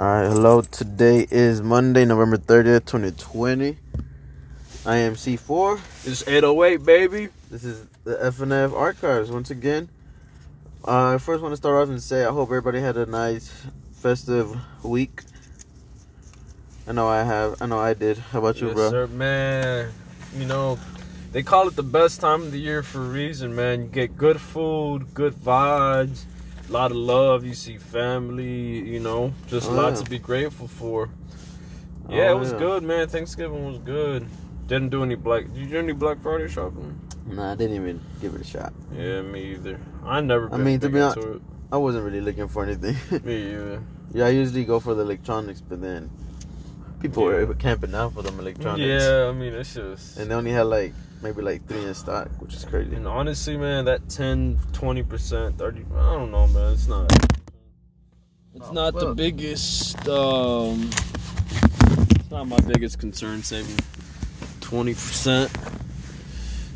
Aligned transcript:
All 0.00 0.06
right, 0.06 0.28
hello. 0.28 0.60
Today 0.60 1.26
is 1.28 1.60
Monday, 1.60 2.04
November 2.04 2.36
30th, 2.36 2.84
2020. 2.84 3.76
I 4.86 4.96
am 4.96 5.14
C4. 5.16 5.80
It's 6.04 6.22
808, 6.22 6.84
baby. 6.84 7.28
This 7.50 7.64
is 7.64 7.84
the 8.04 8.16
F&F 8.26 8.72
Archives 8.74 9.28
once 9.28 9.50
again. 9.50 9.88
Uh, 10.86 11.14
I 11.14 11.18
first 11.18 11.42
want 11.42 11.50
to 11.50 11.56
start 11.56 11.82
off 11.82 11.88
and 11.88 12.00
say 12.00 12.24
I 12.24 12.28
hope 12.28 12.46
everybody 12.46 12.78
had 12.78 12.96
a 12.96 13.06
nice 13.06 13.52
festive 13.90 14.56
week. 14.84 15.22
I 16.86 16.92
know 16.92 17.08
I 17.08 17.24
have. 17.24 17.60
I 17.60 17.66
know 17.66 17.80
I 17.80 17.94
did. 17.94 18.18
How 18.18 18.38
about 18.38 18.60
you, 18.60 18.68
yes, 18.68 18.76
bro? 18.76 18.90
Sir, 18.90 19.06
man, 19.08 19.90
you 20.36 20.44
know, 20.44 20.78
they 21.32 21.42
call 21.42 21.66
it 21.66 21.74
the 21.74 21.82
best 21.82 22.20
time 22.20 22.42
of 22.42 22.52
the 22.52 22.60
year 22.60 22.84
for 22.84 23.04
a 23.04 23.08
reason, 23.08 23.52
man. 23.52 23.82
You 23.82 23.88
get 23.88 24.16
good 24.16 24.40
food, 24.40 25.12
good 25.12 25.34
vibes, 25.34 26.22
a 26.68 26.72
lot 26.72 26.90
of 26.90 26.96
love. 26.96 27.44
You 27.44 27.54
see 27.54 27.76
family, 27.78 28.78
you 28.88 29.00
know, 29.00 29.32
just 29.48 29.68
Oh, 29.68 29.72
a 29.72 29.74
lot 29.74 29.84
oh, 29.86 29.88
yeah. 29.90 29.94
to 30.04 30.10
be 30.10 30.18
grateful 30.18 30.68
for. 30.68 31.08
Oh, 32.08 32.14
yeah, 32.14 32.28
Oh, 32.30 32.36
it 32.36 32.40
was 32.40 32.52
yeah. 32.52 32.58
good, 32.58 32.82
man. 32.82 33.08
Thanksgiving 33.08 33.66
was 33.66 33.78
good. 33.78 34.26
Didn't 34.66 34.90
do 34.90 35.02
any 35.02 35.14
black. 35.14 35.44
Did 35.46 35.56
you 35.56 35.66
do 35.66 35.78
any 35.78 35.92
Black 35.92 36.20
Friday 36.22 36.48
shopping? 36.48 37.00
Nah, 37.26 37.52
I 37.52 37.54
didn't 37.54 37.76
even 37.76 38.00
give 38.20 38.34
it 38.34 38.40
a 38.40 38.44
shot. 38.44 38.72
Yeah, 38.94 39.22
me 39.22 39.52
either. 39.54 39.80
I 40.04 40.20
never. 40.20 40.52
I 40.52 40.58
mean, 40.58 40.78
to 40.80 40.88
be 40.88 40.98
hon- 40.98 41.16
into 41.18 41.40
I 41.72 41.76
wasn't 41.76 42.04
really 42.04 42.20
looking 42.20 42.48
for 42.48 42.64
anything. 42.64 42.96
me 43.24 43.52
either. 43.52 43.82
yeah, 44.12 44.26
I 44.26 44.30
usually 44.30 44.64
go 44.64 44.80
for 44.80 44.94
the 44.94 45.02
electronics, 45.02 45.60
but 45.60 45.80
then 45.80 46.10
people 47.00 47.30
Yeah. 47.32 47.44
were 47.44 47.54
camping 47.54 47.94
out 47.94 48.12
for 48.14 48.22
them 48.22 48.38
electronics. 48.40 49.04
Yeah, 49.04 49.28
I 49.28 49.32
mean, 49.32 49.52
it's 49.54 49.74
just. 49.74 50.18
And 50.18 50.30
they 50.30 50.34
only 50.34 50.50
had 50.52 50.66
like 50.66 50.92
maybe 51.22 51.42
like 51.42 51.66
three 51.66 51.84
in 51.84 51.94
stock, 51.94 52.28
which 52.40 52.54
is 52.54 52.64
crazy. 52.64 52.94
And 52.94 53.06
honestly, 53.06 53.56
man, 53.56 53.84
that 53.86 54.08
10, 54.08 54.58
20%, 54.72 55.56
30, 55.58 55.84
I 55.96 56.14
don't 56.14 56.30
know, 56.30 56.46
man. 56.48 56.72
It's 56.72 56.86
not. 56.86 57.12
It's 58.54 58.68
Oh, 58.70 58.72
not 58.72 58.94
the 58.94 59.14
biggest, 59.14 60.08
um, 60.08 60.90
it's 62.10 62.30
not 62.30 62.46
my 62.48 62.58
biggest 62.60 62.98
concern 62.98 63.42
saving 63.42 63.76
20%. 64.60 65.50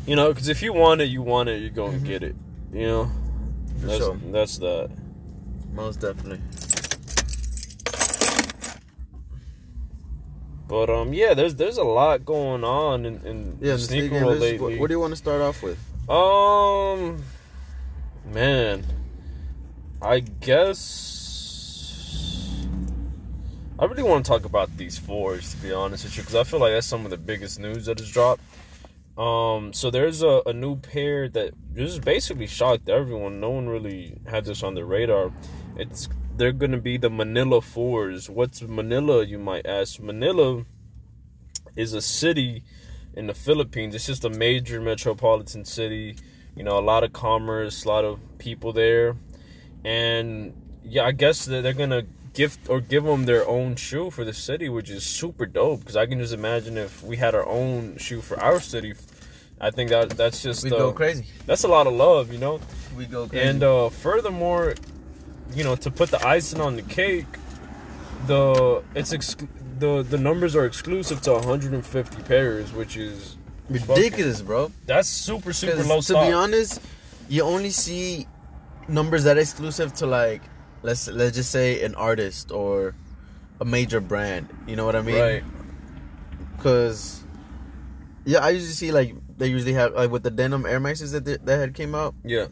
You 0.05 0.15
know, 0.15 0.33
because 0.33 0.49
if 0.49 0.61
you 0.61 0.73
want 0.73 1.01
it, 1.01 1.05
you 1.05 1.21
want 1.21 1.49
it, 1.49 1.61
you're 1.61 1.69
going 1.69 1.93
to 1.93 1.99
Mhm. 1.99 2.05
get 2.05 2.23
it. 2.23 2.35
You 2.73 2.87
know? 2.87 3.11
For 3.81 3.87
That's, 3.87 3.97
sure. 3.99 4.17
that's 4.31 4.57
that. 4.59 4.89
Most 5.73 5.99
definitely. 6.01 6.39
But, 10.67 10.89
um, 10.89 11.13
yeah, 11.13 11.33
there's 11.33 11.55
there's 11.55 11.77
a 11.77 11.83
lot 11.83 12.25
going 12.25 12.63
on 12.63 13.05
in, 13.05 13.15
in 13.25 13.57
Yeah, 13.59 13.71
the 13.73 13.77
the 13.77 13.79
sneaker 13.79 14.15
world 14.15 14.39
business, 14.39 14.59
what, 14.61 14.67
lately. 14.67 14.79
what 14.79 14.87
do 14.87 14.93
you 14.93 14.99
want 14.99 15.11
to 15.11 15.17
start 15.17 15.41
off 15.41 15.61
with? 15.61 15.77
Um, 16.09 17.23
man, 18.33 18.85
I 20.01 20.19
guess 20.19 21.09
I 23.77 23.85
really 23.85 24.03
want 24.03 24.25
to 24.25 24.29
talk 24.31 24.45
about 24.45 24.75
these 24.77 24.97
fours 24.97 25.51
to 25.51 25.57
be 25.57 25.71
honest 25.73 26.05
with 26.05 26.15
you, 26.17 26.23
because 26.23 26.35
I 26.35 26.43
feel 26.43 26.59
like 26.59 26.71
that's 26.73 26.87
some 26.87 27.03
of 27.05 27.11
the 27.11 27.17
biggest 27.17 27.59
news 27.59 27.85
that 27.87 27.99
has 27.99 28.09
dropped. 28.09 28.41
Um, 29.17 29.73
so 29.73 29.91
there's 29.91 30.23
a, 30.23 30.41
a 30.45 30.53
new 30.53 30.77
pair 30.77 31.29
that 31.29 31.53
just 31.75 32.01
basically 32.03 32.47
shocked 32.47 32.89
everyone. 32.89 33.39
No 33.39 33.51
one 33.51 33.67
really 33.69 34.17
had 34.25 34.45
this 34.45 34.63
on 34.63 34.73
their 34.75 34.85
radar. 34.85 35.31
It's 35.77 36.07
they're 36.35 36.51
gonna 36.51 36.77
be 36.77 36.97
the 36.97 37.09
Manila 37.09 37.61
fours. 37.61 38.29
What's 38.29 38.61
Manila? 38.61 39.23
You 39.25 39.39
might 39.39 39.65
ask. 39.65 39.99
Manila 39.99 40.65
is 41.75 41.93
a 41.93 42.01
city 42.01 42.63
in 43.15 43.27
the 43.27 43.33
Philippines. 43.33 43.95
It's 43.95 44.05
just 44.07 44.25
a 44.25 44.29
major 44.29 44.81
metropolitan 44.81 45.65
city. 45.65 46.15
You 46.55 46.63
know, 46.63 46.77
a 46.77 46.81
lot 46.81 47.03
of 47.03 47.13
commerce, 47.13 47.85
a 47.85 47.87
lot 47.87 48.05
of 48.05 48.19
people 48.37 48.73
there, 48.73 49.15
and 49.83 50.53
yeah, 50.83 51.03
I 51.05 51.11
guess 51.11 51.45
that 51.45 51.61
they're 51.63 51.73
gonna 51.73 52.03
gift 52.33 52.67
or 52.69 52.79
give 52.81 53.03
them 53.03 53.25
their 53.25 53.47
own 53.47 53.75
shoe 53.75 54.09
for 54.09 54.23
the 54.23 54.33
city, 54.33 54.69
which 54.69 54.89
is 54.89 55.03
super 55.03 55.45
dope. 55.45 55.79
Because 55.81 55.95
I 55.95 56.05
can 56.05 56.19
just 56.19 56.33
imagine 56.33 56.77
if 56.77 57.03
we 57.03 57.17
had 57.17 57.33
our 57.35 57.47
own 57.47 57.97
shoe 57.97 58.21
for 58.21 58.39
our 58.39 58.59
city. 58.59 58.93
I 59.61 59.71
think 59.71 59.91
that 59.91 60.09
that's 60.11 60.41
just 60.43 60.63
We 60.63 60.71
uh, 60.71 60.77
go 60.77 60.91
crazy. 60.93 61.25
that's 61.45 61.63
a 61.63 61.67
lot 61.67 61.87
of 61.87 61.93
love, 61.93 62.31
you 62.33 62.39
know. 62.39 62.59
We 62.97 63.05
go 63.05 63.27
crazy. 63.27 63.47
And 63.47 63.63
uh, 63.63 63.89
furthermore, 63.89 64.75
you 65.55 65.63
know, 65.63 65.75
to 65.75 65.91
put 65.91 66.09
the 66.11 66.25
icing 66.25 66.61
on 66.61 66.75
the 66.75 66.81
cake, 66.81 67.25
the 68.27 68.83
it's 68.95 69.13
ex- 69.13 69.35
the 69.79 70.03
the 70.03 70.17
numbers 70.17 70.55
are 70.55 70.65
exclusive 70.65 71.21
to 71.21 71.33
150 71.33 72.23
pairs, 72.23 72.71
which 72.73 72.97
is 72.97 73.37
ridiculous, 73.69 74.41
bro. 74.41 74.71
That's 74.85 75.07
super 75.07 75.53
super 75.53 75.83
low 75.83 75.97
to 75.97 76.03
stock. 76.03 76.27
be 76.27 76.33
honest, 76.33 76.81
you 77.29 77.43
only 77.43 77.69
see 77.71 78.27
numbers 78.87 79.23
that 79.23 79.37
are 79.37 79.41
exclusive 79.41 79.93
to 79.95 80.05
like 80.05 80.41
let's 80.81 81.07
let's 81.07 81.35
just 81.35 81.51
say 81.51 81.83
an 81.83 81.95
artist 81.95 82.51
or 82.51 82.95
a 83.59 83.65
major 83.65 83.99
brand. 83.99 84.49
You 84.67 84.75
know 84.75 84.85
what 84.85 84.95
I 84.95 85.01
mean? 85.01 85.19
right? 85.19 85.43
Because 86.57 87.23
yeah, 88.25 88.39
I 88.39 88.49
usually 88.51 88.71
see 88.71 88.91
like 88.91 89.15
they 89.37 89.47
usually 89.47 89.73
have 89.73 89.93
like 89.93 90.11
with 90.11 90.23
the 90.23 90.31
denim 90.31 90.65
Air 90.65 90.79
Maxes 90.79 91.11
that 91.11 91.25
they, 91.25 91.37
that 91.37 91.57
had 91.57 91.73
came 91.73 91.95
out. 91.95 92.15
Yeah, 92.23 92.47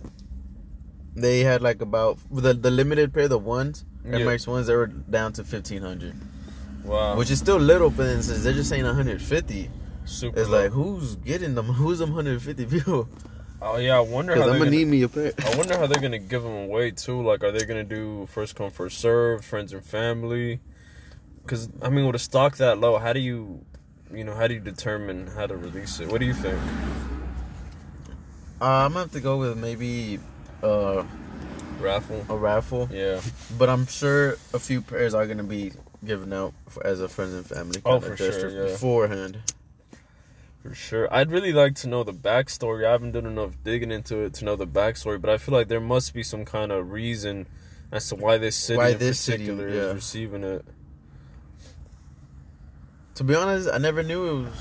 They 1.15 1.41
had 1.41 1.61
like 1.61 1.81
about 1.81 2.19
the 2.31 2.53
the 2.53 2.71
limited 2.71 3.13
pair, 3.13 3.27
the 3.27 3.37
ones 3.37 3.85
Air 4.05 4.25
Max 4.25 4.47
ones, 4.47 4.67
they 4.67 4.75
were 4.75 4.87
down 4.87 5.33
to 5.33 5.43
fifteen 5.43 5.81
hundred, 5.81 6.15
wow. 6.83 7.15
which 7.15 7.29
is 7.29 7.39
still 7.39 7.57
little. 7.57 7.89
But 7.89 8.05
then 8.05 8.23
since 8.23 8.43
they're 8.43 8.53
just 8.53 8.69
saying 8.69 8.83
one 8.83 8.95
hundred 8.95 9.21
fifty, 9.21 9.69
super. 10.05 10.39
it's 10.39 10.49
low. 10.49 10.63
like 10.63 10.71
who's 10.71 11.15
getting 11.17 11.55
them? 11.55 11.65
Who's 11.81 11.99
them 11.99 12.11
hundred 12.11 12.41
fifty 12.41 12.65
people? 12.65 13.07
oh 13.61 13.77
yeah, 13.77 13.97
I 13.97 13.99
wonder 13.99 14.33
Because 14.33 14.47
how 14.47 14.53
I'm 14.53 14.59
they're 14.59 14.69
gonna 14.69 14.71
gonna, 14.71 14.85
need 14.85 14.87
me 14.87 15.03
a 15.03 15.09
pair. 15.09 15.33
I 15.45 15.55
wonder 15.55 15.77
how 15.77 15.85
they're 15.85 16.01
gonna 16.01 16.19
give 16.19 16.41
them 16.41 16.55
away 16.55 16.91
too. 16.91 17.21
Like, 17.21 17.43
are 17.43 17.51
they 17.51 17.65
gonna 17.65 17.83
do 17.83 18.25
first 18.27 18.55
come 18.55 18.71
first 18.71 18.97
serve, 18.97 19.45
friends 19.45 19.71
and 19.71 19.83
family? 19.83 20.59
Because 21.43 21.69
I 21.81 21.89
mean, 21.89 22.07
with 22.07 22.15
a 22.15 22.19
stock 22.19 22.57
that 22.57 22.79
low, 22.79 22.97
how 22.97 23.13
do 23.13 23.19
you, 23.19 23.63
you 24.11 24.23
know, 24.23 24.33
how 24.33 24.47
do 24.47 24.55
you 24.55 24.59
determine 24.59 25.27
how 25.27 25.45
to 25.45 25.55
release 25.55 25.99
it? 25.99 26.07
What 26.07 26.19
do 26.19 26.25
you 26.25 26.33
think? 26.33 26.59
Uh, 28.59 28.65
I'm 28.65 28.93
gonna 28.93 29.01
have 29.01 29.11
to 29.11 29.19
go 29.19 29.37
with 29.37 29.57
maybe 29.57 30.19
uh, 30.63 31.03
Raffle. 31.79 32.25
a 32.29 32.35
raffle, 32.37 32.89
Yeah. 32.91 33.21
but 33.57 33.69
I'm 33.69 33.87
sure 33.87 34.37
a 34.53 34.59
few 34.59 34.81
pairs 34.81 35.13
are 35.13 35.25
gonna 35.25 35.43
be 35.43 35.71
given 36.05 36.31
out 36.33 36.53
for, 36.69 36.85
as 36.85 37.01
a 37.01 37.09
friends 37.09 37.33
and 37.33 37.45
family. 37.45 37.81
Oh, 37.85 37.99
for 37.99 38.15
sure, 38.15 38.27
gesture 38.31 38.49
yeah. 38.49 38.63
Beforehand. 38.71 39.37
For 40.61 40.75
sure. 40.75 41.11
I'd 41.11 41.31
really 41.31 41.53
like 41.53 41.73
to 41.77 41.87
know 41.87 42.03
the 42.03 42.13
backstory. 42.13 42.85
I 42.85 42.91
haven't 42.91 43.13
done 43.13 43.25
enough 43.25 43.53
digging 43.63 43.91
into 43.91 44.17
it 44.19 44.35
to 44.35 44.45
know 44.45 44.55
the 44.55 44.67
backstory, 44.67 45.19
but 45.19 45.31
I 45.31 45.37
feel 45.39 45.55
like 45.55 45.69
there 45.69 45.79
must 45.81 46.13
be 46.13 46.21
some 46.21 46.45
kind 46.45 46.71
of 46.71 46.91
reason 46.91 47.47
as 47.91 48.07
to 48.09 48.15
why 48.15 48.37
this 48.37 48.55
city 48.55 48.77
Why 48.77 48.89
in 48.89 48.99
this 48.99 49.19
city, 49.19 49.45
yeah. 49.45 49.53
is 49.53 49.95
receiving 49.95 50.43
it. 50.43 50.63
To 53.15 53.23
be 53.23 53.35
honest, 53.35 53.69
I 53.71 53.77
never 53.79 54.03
knew 54.03 54.25
it 54.25 54.43
was. 54.43 54.53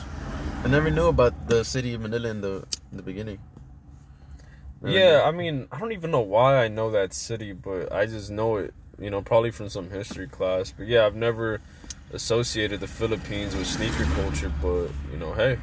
I 0.65 0.69
never 0.69 0.91
knew 0.91 1.07
about 1.09 1.49
the 1.49 1.65
city 1.65 1.95
of 1.95 2.01
Manila 2.01 2.29
in 2.31 2.41
the 2.41 2.65
in 2.91 2.97
the 2.97 3.03
beginning. 3.03 3.39
Yeah. 4.85 5.23
I 5.25 5.31
mean, 5.31 5.69
I 5.71 5.79
don't 5.79 5.93
even 5.93 6.11
know 6.11 6.21
why 6.21 6.57
I 6.65 6.69
know 6.69 6.91
that 6.91 7.13
city, 7.13 7.53
but 7.53 7.93
I 7.93 8.07
just 8.07 8.31
know 8.31 8.57
it, 8.57 8.75
you 8.99 9.11
know, 9.11 9.23
probably 9.23 9.51
from 9.51 9.69
some 9.69 9.91
history 9.91 10.27
class. 10.27 10.73
But 10.77 10.87
yeah, 10.87 11.07
I've 11.07 11.17
never 11.17 11.61
associated 12.13 12.81
the 12.81 12.87
Philippines 12.89 13.55
with 13.55 13.67
sneaker 13.67 14.05
culture, 14.15 14.53
but 14.63 14.89
you 15.13 15.19
know, 15.19 15.33
hey. 15.33 15.59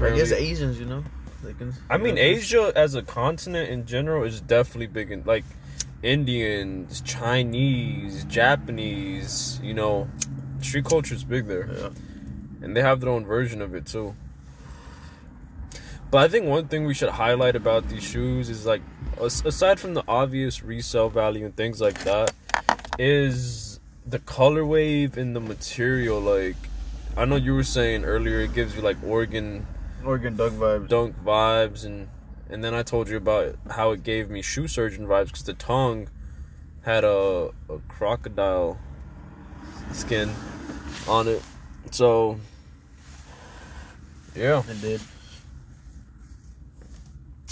I 0.00 0.16
guess 0.16 0.32
Asians, 0.32 0.78
you 0.80 0.86
know. 0.86 1.04
They 1.42 1.52
can, 1.54 1.74
I 1.88 1.96
mean, 1.96 2.14
know, 2.16 2.20
Asia 2.20 2.72
as 2.76 2.94
a 2.94 3.02
continent 3.02 3.70
in 3.70 3.86
general 3.86 4.24
is 4.24 4.40
definitely 4.40 4.88
big 4.88 5.10
in 5.10 5.24
like 5.24 5.44
Indians, 6.02 7.00
Chinese, 7.02 8.24
Japanese. 8.24 9.60
You 9.62 9.74
know, 9.74 10.08
street 10.60 10.84
culture 10.84 11.14
is 11.14 11.24
big 11.24 11.46
there, 11.46 11.68
Yeah. 11.72 11.88
and 12.62 12.76
they 12.76 12.82
have 12.82 13.00
their 13.00 13.10
own 13.10 13.24
version 13.24 13.62
of 13.62 13.74
it 13.74 13.86
too. 13.86 14.14
But 16.10 16.18
I 16.18 16.28
think 16.28 16.46
one 16.46 16.66
thing 16.66 16.86
we 16.86 16.94
should 16.94 17.10
highlight 17.10 17.54
about 17.54 17.88
these 17.88 18.02
shoes 18.02 18.48
is 18.48 18.66
like, 18.66 18.82
aside 19.20 19.78
from 19.78 19.94
the 19.94 20.02
obvious 20.08 20.62
resale 20.62 21.08
value 21.08 21.44
and 21.44 21.54
things 21.56 21.80
like 21.80 22.02
that, 22.04 22.32
is 22.98 23.78
the 24.04 24.18
color 24.18 24.66
wave 24.66 25.16
in 25.16 25.34
the 25.34 25.40
material. 25.40 26.20
Like, 26.20 26.56
I 27.16 27.24
know 27.26 27.36
you 27.36 27.54
were 27.54 27.62
saying 27.62 28.04
earlier, 28.04 28.40
it 28.40 28.54
gives 28.54 28.74
you 28.74 28.82
like 28.82 28.96
Oregon 29.04 29.66
Oregon 30.04 30.34
dunk 30.36 30.54
vibes. 30.54 30.88
dunk 30.88 31.24
vibes 31.24 31.84
and 31.84 32.08
and 32.48 32.64
then 32.64 32.74
I 32.74 32.82
told 32.82 33.08
you 33.08 33.16
about 33.16 33.56
how 33.70 33.92
it 33.92 34.02
gave 34.02 34.28
me 34.30 34.42
shoe 34.42 34.66
surgeon 34.66 35.06
vibes 35.06 35.26
because 35.26 35.44
the 35.44 35.54
tongue 35.54 36.08
had 36.82 37.04
a, 37.04 37.50
a 37.68 37.78
crocodile 37.86 38.78
skin 39.92 40.32
on 41.06 41.28
it. 41.28 41.42
So 41.92 42.40
yeah, 44.34 44.62
It 44.68 44.80
did. 44.80 45.00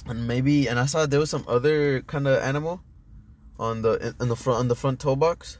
And 0.09 0.27
maybe, 0.27 0.67
and 0.69 0.79
I 0.79 0.87
saw 0.87 1.05
there 1.07 1.21
was 1.21 1.31
some 1.31 1.45
other 1.47 2.01
kind 2.03 2.27
of 2.27 2.43
animal 2.43 2.81
on 3.59 3.83
the 3.83 4.15
in, 4.21 4.29
the 4.29 4.37
front 4.37 4.59
on 4.61 4.69
the 4.69 4.75
front 4.75 5.01
toe 5.01 5.17
box. 5.17 5.59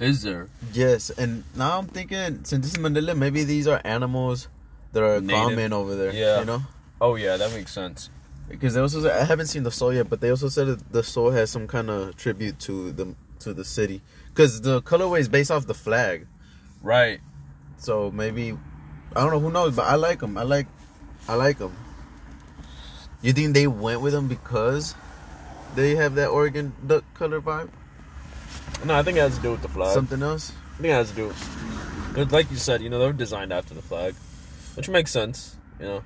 is 0.00 0.22
there? 0.22 0.48
Yes, 0.72 1.10
and 1.10 1.44
now 1.54 1.78
I'm 1.78 1.86
thinking 1.86 2.44
since 2.44 2.64
this 2.64 2.72
is 2.72 2.78
Manila, 2.78 3.14
maybe 3.14 3.44
these 3.44 3.66
are 3.68 3.80
animals 3.84 4.48
that 4.92 5.02
are 5.02 5.20
Native. 5.20 5.50
common 5.50 5.72
over 5.72 5.94
there. 5.94 6.12
Yeah. 6.12 6.40
you 6.40 6.46
know. 6.46 6.62
Oh 7.00 7.16
yeah, 7.16 7.36
that 7.36 7.52
makes 7.52 7.72
sense. 7.72 8.08
Because 8.48 8.74
they 8.74 8.80
also 8.80 9.02
said, 9.02 9.20
I 9.20 9.24
haven't 9.24 9.48
seen 9.48 9.64
the 9.64 9.70
sole 9.70 9.92
yet, 9.92 10.08
but 10.08 10.20
they 10.20 10.30
also 10.30 10.48
said 10.48 10.68
that 10.68 10.92
the 10.92 11.02
sole 11.02 11.32
has 11.32 11.50
some 11.50 11.66
kind 11.66 11.90
of 11.90 12.16
tribute 12.16 12.58
to 12.60 12.92
the 12.92 13.14
to 13.40 13.52
the 13.52 13.64
city 13.64 14.00
because 14.28 14.62
the 14.62 14.80
colorway 14.82 15.20
is 15.20 15.28
based 15.28 15.50
off 15.50 15.66
the 15.66 15.74
flag. 15.74 16.26
Right. 16.82 17.20
So 17.76 18.10
maybe 18.10 18.56
I 19.14 19.20
don't 19.20 19.30
know 19.30 19.40
who 19.40 19.50
knows, 19.50 19.76
but 19.76 19.86
I 19.86 19.96
like 19.96 20.20
them. 20.20 20.38
I 20.38 20.42
like 20.42 20.68
I 21.28 21.34
like 21.34 21.58
them. 21.58 21.76
You 23.26 23.32
think 23.32 23.54
they 23.54 23.66
went 23.66 24.02
with 24.02 24.12
them 24.12 24.28
because 24.28 24.94
they 25.74 25.96
have 25.96 26.14
that 26.14 26.28
Oregon 26.28 26.72
duck 26.86 27.02
color 27.14 27.40
vibe? 27.40 27.70
No, 28.84 28.94
I 28.94 29.02
think 29.02 29.18
it 29.18 29.20
has 29.22 29.34
to 29.34 29.42
do 29.42 29.50
with 29.50 29.62
the 29.62 29.68
flag. 29.68 29.92
Something 29.94 30.22
else? 30.22 30.52
I 30.74 30.76
think 30.76 30.90
it 30.90 30.92
has 30.92 31.10
to 31.10 31.16
do. 31.16 31.26
With, 32.16 32.30
like 32.32 32.48
you 32.52 32.56
said, 32.56 32.82
you 32.82 32.88
know, 32.88 33.00
they 33.00 33.06
were 33.06 33.12
designed 33.12 33.52
after 33.52 33.74
the 33.74 33.82
flag, 33.82 34.14
which 34.76 34.88
makes 34.88 35.10
sense. 35.10 35.56
You 35.80 35.86
know, 35.86 36.02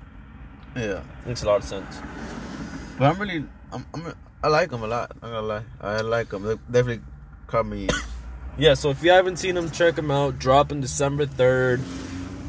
Yeah. 0.75 1.01
makes 1.27 1.43
a 1.43 1.45
lot 1.45 1.57
of 1.57 1.63
sense. 1.63 1.95
But 2.97 3.11
I'm 3.13 3.21
really 3.21 3.45
I'm, 3.71 3.85
I'm 3.93 4.15
I 4.43 4.47
like 4.47 4.71
them 4.71 4.81
a 4.81 4.87
lot. 4.87 5.11
I'm 5.21 5.29
gonna 5.29 5.45
lie. 5.45 5.63
I 5.79 6.01
like 6.01 6.29
them. 6.29 6.41
They 6.41 6.55
definitely 6.71 7.03
caught 7.45 7.67
me. 7.67 7.87
Yeah, 8.57 8.73
so 8.73 8.89
if 8.89 9.03
you 9.03 9.11
haven't 9.11 9.37
seen 9.37 9.53
them, 9.53 9.69
check 9.69 9.93
them 9.93 10.09
out. 10.09 10.39
Dropping 10.39 10.81
December 10.81 11.27
3rd. 11.27 11.81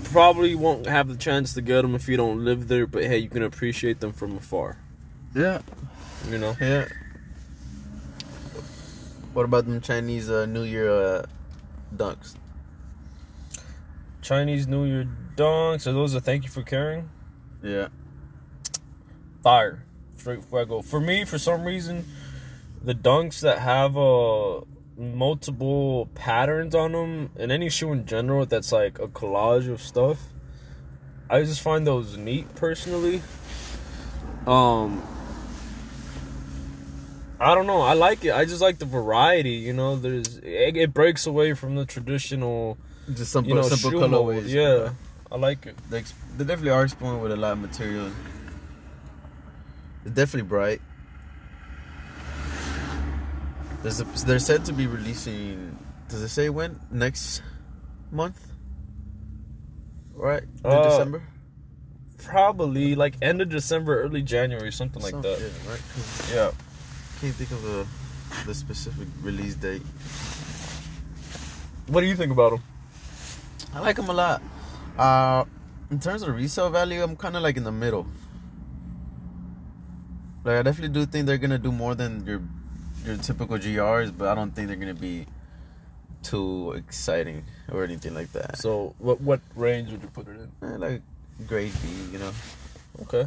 Probably 0.04 0.54
won't 0.54 0.87
have 0.87 1.08
the 1.08 1.16
chance 1.16 1.54
to 1.54 1.62
get 1.62 1.82
them 1.82 1.94
if 1.94 2.08
you 2.08 2.16
don't 2.16 2.44
live 2.44 2.69
there, 2.69 2.87
but 2.87 3.04
hey, 3.04 3.19
you 3.19 3.28
can 3.28 3.43
appreciate 3.43 4.00
them 4.00 4.12
from 4.12 4.37
afar. 4.37 4.76
Yeah. 5.34 5.62
You 6.28 6.38
know? 6.38 6.56
Yeah. 6.60 6.87
What 9.32 9.44
about 9.44 9.64
them 9.64 9.81
Chinese 9.81 10.28
uh, 10.28 10.44
New 10.44 10.64
Year 10.64 10.90
uh, 10.90 11.26
dunks? 11.96 12.34
Chinese 14.20 14.66
New 14.66 14.84
Year 14.84 15.08
dunks. 15.37 15.87
Are 15.87 15.93
those 15.93 16.14
a 16.14 16.20
thank 16.20 16.44
you 16.44 16.50
for 16.50 16.62
caring? 16.62 17.08
Yeah. 17.62 17.88
Fire. 19.43 19.84
Straight 20.19 20.44
fuego. 20.44 20.82
For 20.82 21.00
me, 21.00 21.25
for 21.25 21.38
some 21.38 21.64
reason, 21.64 22.04
the 22.82 22.94
dunks 22.94 23.40
that 23.40 23.58
have 23.58 23.96
uh, 23.96 24.60
multiple 24.97 26.09
patterns 26.15 26.75
on 26.75 26.93
them, 26.93 27.31
and 27.37 27.50
any 27.50 27.69
shoe 27.71 27.93
in 27.93 28.06
general 28.06 28.47
that's 28.47 28.73
like 28.73 28.99
a 28.99 29.09
collage 29.09 29.71
of 29.71 29.81
stuff, 29.81 30.19
I 31.31 31.43
just 31.43 31.61
find 31.61 31.87
those 31.87 32.17
neat 32.17 32.55
personally. 32.55 33.23
Um, 34.47 35.03
I 37.41 37.55
don't 37.55 37.67
know. 37.67 37.81
I 37.81 37.94
like 37.94 38.25
it. 38.25 38.33
I 38.33 38.44
just 38.44 38.61
like 38.61 38.79
the 38.79 38.87
variety. 38.87 39.55
You 39.55 39.73
know, 39.73 39.97
there's 39.97 40.39
it, 40.39 40.77
it 40.77 40.95
breaks 40.95 41.27
away 41.27 41.55
from 41.55 41.75
the 41.75 41.85
traditional, 41.85 42.79
Just 43.12 43.33
simple, 43.33 43.49
you 43.49 43.55
know, 43.56 43.69
simple 43.69 44.00
colorways. 44.00 44.49
Yeah, 44.49 44.91
I 45.31 45.37
like 45.37 45.67
it. 45.67 45.77
They, 45.91 46.03
they 46.37 46.45
definitely 46.45 46.71
are 46.71 46.85
exploring 46.85 47.21
with 47.21 47.33
a 47.33 47.37
lot 47.37 47.53
of 47.53 47.59
material. 47.59 48.11
It's 50.05 50.15
definitely 50.15 50.49
bright. 50.49 50.81
There's 53.82 54.00
a, 54.00 54.05
they're 54.26 54.38
said 54.38 54.64
to 54.67 54.73
be 54.73 54.87
releasing. 54.87 55.76
Does 56.08 56.23
it 56.23 56.29
say 56.29 56.49
when? 56.50 56.79
Next 56.90 57.43
month? 58.11 58.38
Right? 60.14 60.43
In 60.43 60.70
Uh, 60.70 60.82
December? 60.84 61.23
Probably 62.23 62.94
like 62.94 63.17
end 63.20 63.43
of 63.43 63.49
December, 63.49 64.02
early 64.02 64.23
January, 64.23 64.70
something 64.70 65.02
like 65.02 65.20
that. 65.23 65.38
Yeah, 65.40 65.70
right? 65.70 65.82
Yeah. 66.32 66.50
can't 67.20 67.34
think 67.34 67.50
of 67.50 67.62
the, 67.62 67.87
the 68.46 68.55
specific 68.55 69.08
release 69.23 69.55
date. 69.56 69.82
What 71.88 72.02
do 72.02 72.06
you 72.06 72.14
think 72.14 72.31
about 72.31 72.50
them? 72.52 72.62
I 73.75 73.81
like 73.81 73.96
them 73.96 74.08
a 74.08 74.12
lot. 74.12 74.43
Uh, 74.96 75.44
in 75.90 75.99
terms 75.99 76.23
of 76.23 76.35
resale 76.37 76.70
value, 76.70 77.02
I'm 77.02 77.17
kind 77.17 77.37
of 77.37 77.43
like 77.43 77.56
in 77.56 77.64
the 77.64 77.73
middle. 77.73 78.06
Like 80.44 80.56
I 80.58 80.62
definitely 80.62 80.94
do 80.94 81.06
think 81.06 81.26
they're 81.26 81.38
gonna 81.38 81.58
do 81.58 81.73
more 81.73 81.94
than 81.94 82.25
your 82.26 82.40
your 83.04 83.16
typical 83.16 83.58
GRs, 83.58 84.16
but 84.16 84.28
I 84.28 84.34
don't 84.34 84.54
think 84.54 84.69
they're 84.69 84.76
gonna 84.76 84.94
be 84.94 85.26
too 86.22 86.72
exciting 86.72 87.44
or 87.70 87.84
anything 87.84 88.14
like 88.14 88.32
that. 88.32 88.58
So, 88.58 88.94
what 88.99 89.20
what 89.20 89.40
range 89.56 89.90
would 89.90 90.02
you 90.02 90.08
put 90.08 90.28
it 90.28 90.38
in? 90.38 90.50
Eh, 90.62 90.76
like 90.76 91.02
grade 91.46 91.72
B, 91.82 91.88
you 92.12 92.19
know. 92.19 92.32
Okay. 93.02 93.26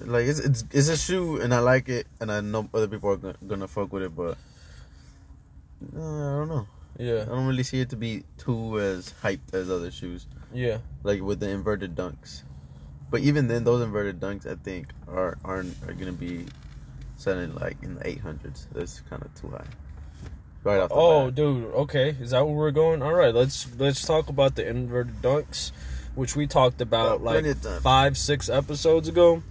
Like 0.00 0.26
it's 0.26 0.40
it's 0.40 0.64
it's 0.72 0.88
a 0.88 0.96
shoe, 0.96 1.40
and 1.40 1.54
I 1.54 1.60
like 1.60 1.88
it, 1.88 2.06
and 2.20 2.30
I 2.32 2.40
know 2.40 2.68
other 2.74 2.88
people 2.88 3.10
are 3.10 3.16
gonna, 3.16 3.36
gonna 3.46 3.68
fuck 3.68 3.92
with 3.92 4.02
it, 4.02 4.14
but 4.14 4.36
uh, 5.96 5.98
I 5.98 6.38
don't 6.38 6.48
know. 6.48 6.66
Yeah. 6.98 7.22
I 7.22 7.24
don't 7.26 7.46
really 7.46 7.62
see 7.62 7.80
it 7.80 7.90
to 7.90 7.96
be 7.96 8.24
too 8.38 8.80
as 8.80 9.12
hyped 9.22 9.52
as 9.52 9.70
other 9.70 9.90
shoes. 9.90 10.26
Yeah. 10.52 10.78
like 11.02 11.20
with 11.20 11.40
the 11.40 11.48
inverted 11.48 11.96
dunks. 11.96 12.42
But 13.10 13.20
even 13.22 13.48
then, 13.48 13.64
those 13.64 13.82
inverted 13.82 14.20
dunks, 14.20 14.46
I 14.46 14.54
think, 14.54 14.88
are 15.08 15.36
aren't 15.44 15.76
are 15.86 15.92
gonna 15.92 16.12
be 16.12 16.46
selling 17.16 17.54
like 17.54 17.76
in 17.82 17.94
the 17.96 18.06
eight 18.06 18.20
hundreds. 18.20 18.66
That's 18.72 19.00
kind 19.10 19.22
of 19.22 19.34
too 19.40 19.48
high. 19.50 19.64
Right 20.62 20.80
off 20.80 20.88
the 20.88 20.94
Oh, 20.94 21.26
bat. 21.26 21.34
dude. 21.34 21.64
Okay. 21.74 22.10
Is 22.20 22.30
that 22.30 22.44
where 22.46 22.54
we're 22.54 22.70
going? 22.70 23.02
All 23.02 23.12
right. 23.14 23.34
Let's 23.34 23.66
let's 23.78 24.04
talk 24.06 24.28
about 24.28 24.54
the 24.56 24.66
inverted 24.66 25.20
dunks, 25.22 25.72
which 26.14 26.34
we 26.36 26.46
talked 26.46 26.80
about 26.80 27.06
Oh, 27.20 27.24
like 27.24 27.34
plenty 27.34 27.50
of 27.50 27.62
times. 27.62 27.82
five, 27.82 28.16
six 28.18 28.48
episodes 28.48 29.08
ago. 29.08 29.42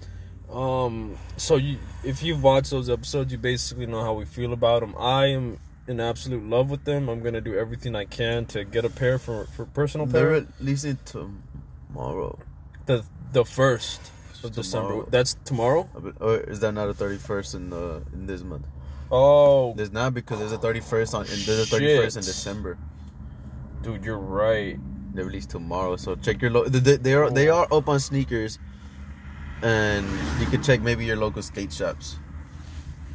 Um. 0.51 1.15
So 1.37 1.55
you, 1.55 1.77
if 2.03 2.21
you've 2.23 2.41
watched 2.43 2.71
those 2.71 2.89
episodes, 2.89 3.31
you 3.31 3.37
basically 3.37 3.85
know 3.85 4.03
how 4.03 4.13
we 4.13 4.25
feel 4.25 4.53
about 4.53 4.81
them. 4.81 4.95
I 4.99 5.27
am 5.27 5.59
in 5.87 5.99
absolute 5.99 6.43
love 6.43 6.69
with 6.69 6.83
them. 6.85 7.09
I'm 7.09 7.21
gonna 7.21 7.41
do 7.41 7.55
everything 7.57 7.95
I 7.95 8.05
can 8.05 8.45
to 8.47 8.63
get 8.63 8.85
a 8.85 8.89
pair 8.89 9.17
for 9.19 9.45
for 9.45 9.65
personal 9.65 10.05
they're 10.07 10.41
pair. 10.41 10.47
releasing 10.59 10.97
tomorrow. 11.05 12.39
The 12.85 13.03
the 13.31 13.45
first 13.45 13.99
of 14.43 14.53
December. 14.53 15.05
That's 15.09 15.35
tomorrow. 15.45 15.89
Or 16.19 16.37
is 16.37 16.59
that 16.61 16.71
not 16.73 16.89
a 16.89 16.93
thirty 16.93 17.17
first 17.17 17.53
in 17.55 17.69
the 17.69 18.01
in 18.13 18.25
this 18.25 18.41
month? 18.43 18.65
Oh, 19.11 19.73
There's 19.75 19.91
not 19.91 20.13
because 20.13 20.39
there's 20.39 20.51
a 20.51 20.57
thirty 20.57 20.79
first 20.79 21.13
on 21.13 21.21
and 21.21 21.39
there's 21.43 21.59
a 21.59 21.65
thirty 21.65 21.95
first 21.97 22.17
in 22.17 22.23
December. 22.23 22.77
dude, 23.81 24.03
you're 24.03 24.17
right. 24.17 24.77
They 25.13 25.21
release 25.21 25.45
tomorrow, 25.45 25.95
so 25.97 26.15
check 26.15 26.41
your 26.41 26.49
lo- 26.51 26.65
they, 26.65 26.97
they 26.97 27.13
are 27.13 27.29
they 27.29 27.49
oh. 27.49 27.57
are 27.59 27.67
up 27.71 27.87
on 27.87 27.99
sneakers, 27.99 28.57
and 29.61 30.07
you 30.39 30.47
can 30.47 30.63
check 30.63 30.81
maybe 30.81 31.05
your 31.05 31.17
local 31.17 31.43
skate 31.43 31.71
shops. 31.71 32.17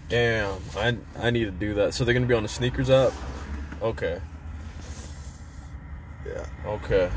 Damn, 0.08 0.54
I 0.76 0.96
I 1.18 1.30
need 1.30 1.44
to 1.46 1.50
do 1.50 1.74
that. 1.74 1.94
So 1.94 2.04
they're 2.04 2.14
gonna 2.14 2.26
be 2.26 2.34
on 2.34 2.44
the 2.44 2.48
sneakers 2.48 2.88
app. 2.90 3.12
Okay, 3.82 4.20
Yeah. 6.26 6.46
okay, 6.66 7.08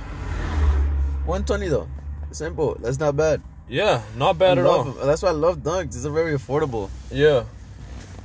120 1.25 1.67
though. 1.67 1.87
Simple. 2.31 2.75
That's 2.79 2.99
not 2.99 3.15
bad. 3.15 3.41
Yeah, 3.71 4.01
not 4.17 4.37
bad 4.37 4.57
I 4.57 4.61
at 4.61 4.67
all. 4.67 4.83
That's 4.83 5.21
why 5.21 5.29
I 5.29 5.31
love 5.31 5.59
dunks. 5.59 5.95
It's 5.95 6.05
very 6.05 6.33
affordable. 6.33 6.89
Yeah, 7.09 7.45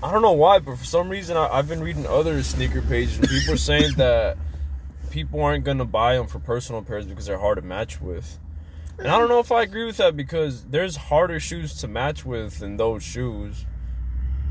I 0.02 0.10
don't 0.10 0.22
know 0.22 0.32
why, 0.32 0.58
but 0.58 0.76
for 0.76 0.84
some 0.84 1.08
reason 1.08 1.37
I, 1.37 1.46
I've 1.46 1.69
been 1.69 1.81
reading 1.81 2.04
other 2.04 2.43
sneaker 2.43 2.82
pages 2.82 3.19
and 3.19 3.28
people 3.28 3.54
are 3.54 3.56
saying 3.56 3.93
that 3.96 4.37
people 5.10 5.40
aren't 5.40 5.64
gonna 5.64 5.85
buy 5.85 6.16
them 6.16 6.26
for 6.26 6.40
personal 6.40 6.82
pairs 6.82 7.06
because 7.06 7.26
they're 7.26 7.38
hard 7.38 7.56
to 7.56 7.62
match 7.62 8.00
with. 8.00 8.38
And 8.99 9.09
I 9.09 9.18
don't 9.18 9.28
know 9.28 9.38
if 9.38 9.52
I 9.52 9.62
agree 9.62 9.85
with 9.85 9.99
that 9.99 10.16
because 10.16 10.64
there's 10.64 10.97
harder 10.97 11.38
shoes 11.38 11.75
to 11.80 11.88
match 11.88 12.25
with 12.25 12.59
than 12.59 12.76
those 12.76 13.02
shoes. 13.04 13.66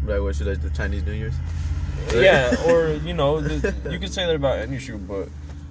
Right, 0.02 0.20
what 0.20 0.36
should 0.36 0.48
I 0.48 0.54
the 0.54 0.70
Chinese 0.70 1.04
New 1.04 1.14
Year's? 1.14 1.36
yeah, 2.14 2.56
or 2.68 2.94
you 2.94 3.14
know, 3.14 3.42
the, 3.42 3.74
you 3.92 4.00
can 4.00 4.10
say 4.10 4.26
that 4.26 4.36
about 4.36 4.60
any 4.60 4.80
shoe, 4.80 4.98
but 4.98 5.28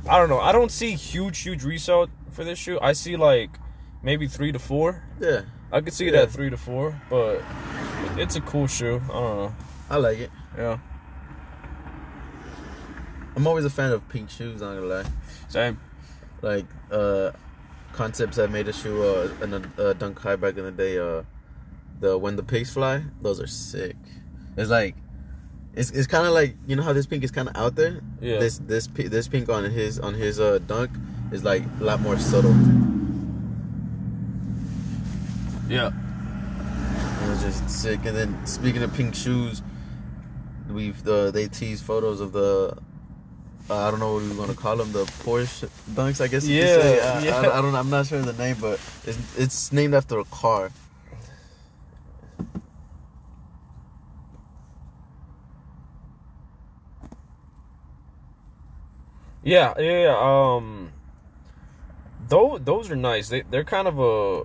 I 0.07 0.19
don't 0.19 0.29
know. 0.29 0.41
I 0.41 0.53
don't 0.53 0.71
see 0.71 0.93
huge, 0.93 1.39
huge 1.39 1.65
resale 1.65 2.09
for 2.33 2.45
this 2.45 2.59
shoe. 2.59 2.79
I 2.83 2.93
see 2.93 3.17
like 3.17 3.51
maybe 4.05 4.29
three 4.29 4.53
to 4.53 4.59
four. 4.61 5.03
Yeah, 5.21 5.43
I 5.73 5.81
could 5.81 5.93
see 5.93 6.07
it 6.07 6.15
Yeah. 6.15 6.21
at 6.23 6.31
three 6.31 6.51
to 6.51 6.57
four, 6.57 7.01
but 7.11 7.43
it's 8.17 8.37
a 8.37 8.41
cool 8.41 8.69
shoe. 8.69 9.01
I 9.05 9.13
don't 9.13 9.37
know. 9.37 9.55
I 9.91 9.97
like 9.97 10.19
it. 10.19 10.31
Yeah, 10.57 10.79
I'm 13.37 13.47
always 13.47 13.65
a 13.65 13.71
fan 13.71 13.91
of 13.93 14.09
pink 14.09 14.31
shoes. 14.31 14.61
Not 14.61 14.75
gonna 14.75 14.87
lie. 14.87 15.05
same. 15.49 15.79
Like 16.43 16.67
uh, 16.91 17.33
concepts 17.93 18.37
that 18.37 18.51
made 18.51 18.69
a 18.69 18.73
shoe 18.73 19.03
uh, 19.03 19.31
and 19.41 19.55
a 19.55 19.63
uh, 19.91 19.93
dunk 19.95 20.19
high 20.21 20.37
back 20.37 20.57
in 20.57 20.65
the 20.65 20.71
day. 20.73 20.99
Uh, 20.99 21.23
the 22.01 22.17
when 22.19 22.37
the 22.37 22.43
pigs 22.43 22.73
fly, 22.73 23.03
those 23.23 23.41
are 23.41 23.47
sick. 23.47 23.97
It's 24.57 24.71
like. 24.71 24.95
It's, 25.77 25.91
it's 25.91 26.07
kind 26.07 26.25
of 26.25 26.33
like 26.33 26.55
you 26.69 26.77
know 26.77 26.85
how 26.85 26.93
this 26.93 27.05
pink 27.05 27.25
is 27.25 27.33
kind 27.33 27.49
of 27.49 27.57
out 27.57 27.75
there. 27.75 28.01
Yeah. 28.21 28.39
This 28.39 28.59
this 28.59 28.87
this 28.87 29.27
pink 29.27 29.49
on 29.49 29.65
his 29.69 29.99
on 29.99 30.15
his 30.15 30.39
uh 30.39 30.61
dunk 30.69 30.93
is 31.33 31.43
like 31.43 31.65
a 31.81 31.83
lot 31.83 32.01
more 32.01 32.17
subtle. 32.17 32.55
Yeah. 35.69 35.91
It 37.23 37.29
was 37.29 37.43
just 37.43 37.69
sick. 37.71 38.05
And 38.05 38.17
then 38.17 38.47
speaking 38.47 38.83
of 38.83 38.93
pink 38.95 39.15
shoes, 39.15 39.63
we've 40.71 41.03
the 41.05 41.31
they 41.31 41.49
teased 41.49 41.85
photos 41.85 42.21
of 42.21 42.33
the 42.33 42.77
uh, 43.71 43.87
I 43.87 43.91
don't 43.91 44.01
know 44.01 44.15
what 44.15 44.23
we 44.23 44.37
want 44.37 44.51
to 44.51 44.57
call 44.57 44.77
them 44.77 44.93
the 44.93 45.05
Porsche 45.25 45.71
dunks. 45.91 46.21
I 46.21 46.27
guess. 46.27 46.47
Yeah. 46.47 46.65
I, 46.65 47.25
yeah. 47.25 47.37
I, 47.37 47.59
I 47.59 47.63
don't. 47.63 47.75
I'm 47.75 47.89
not 47.89 48.07
sure 48.07 48.21
the 48.21 48.35
name, 48.35 48.57
but 48.61 48.79
it's 49.07 49.39
it's 49.39 49.73
named 49.73 49.95
after 49.95 50.19
a 50.19 50.25
car. 50.25 50.71
Yeah, 59.43 59.75
yeah, 59.79 60.03
yeah. 60.05 60.17
Um, 60.19 60.93
those 62.29 62.61
those 62.65 62.91
are 62.91 62.97
nice. 62.97 63.29
They 63.29 63.43
they're 63.43 63.65
kind 63.65 63.89
of 63.89 63.99
a 63.99 64.45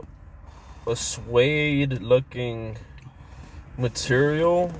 a 0.89 0.95
suede 0.95 2.01
looking 2.01 2.77
material. 3.77 4.71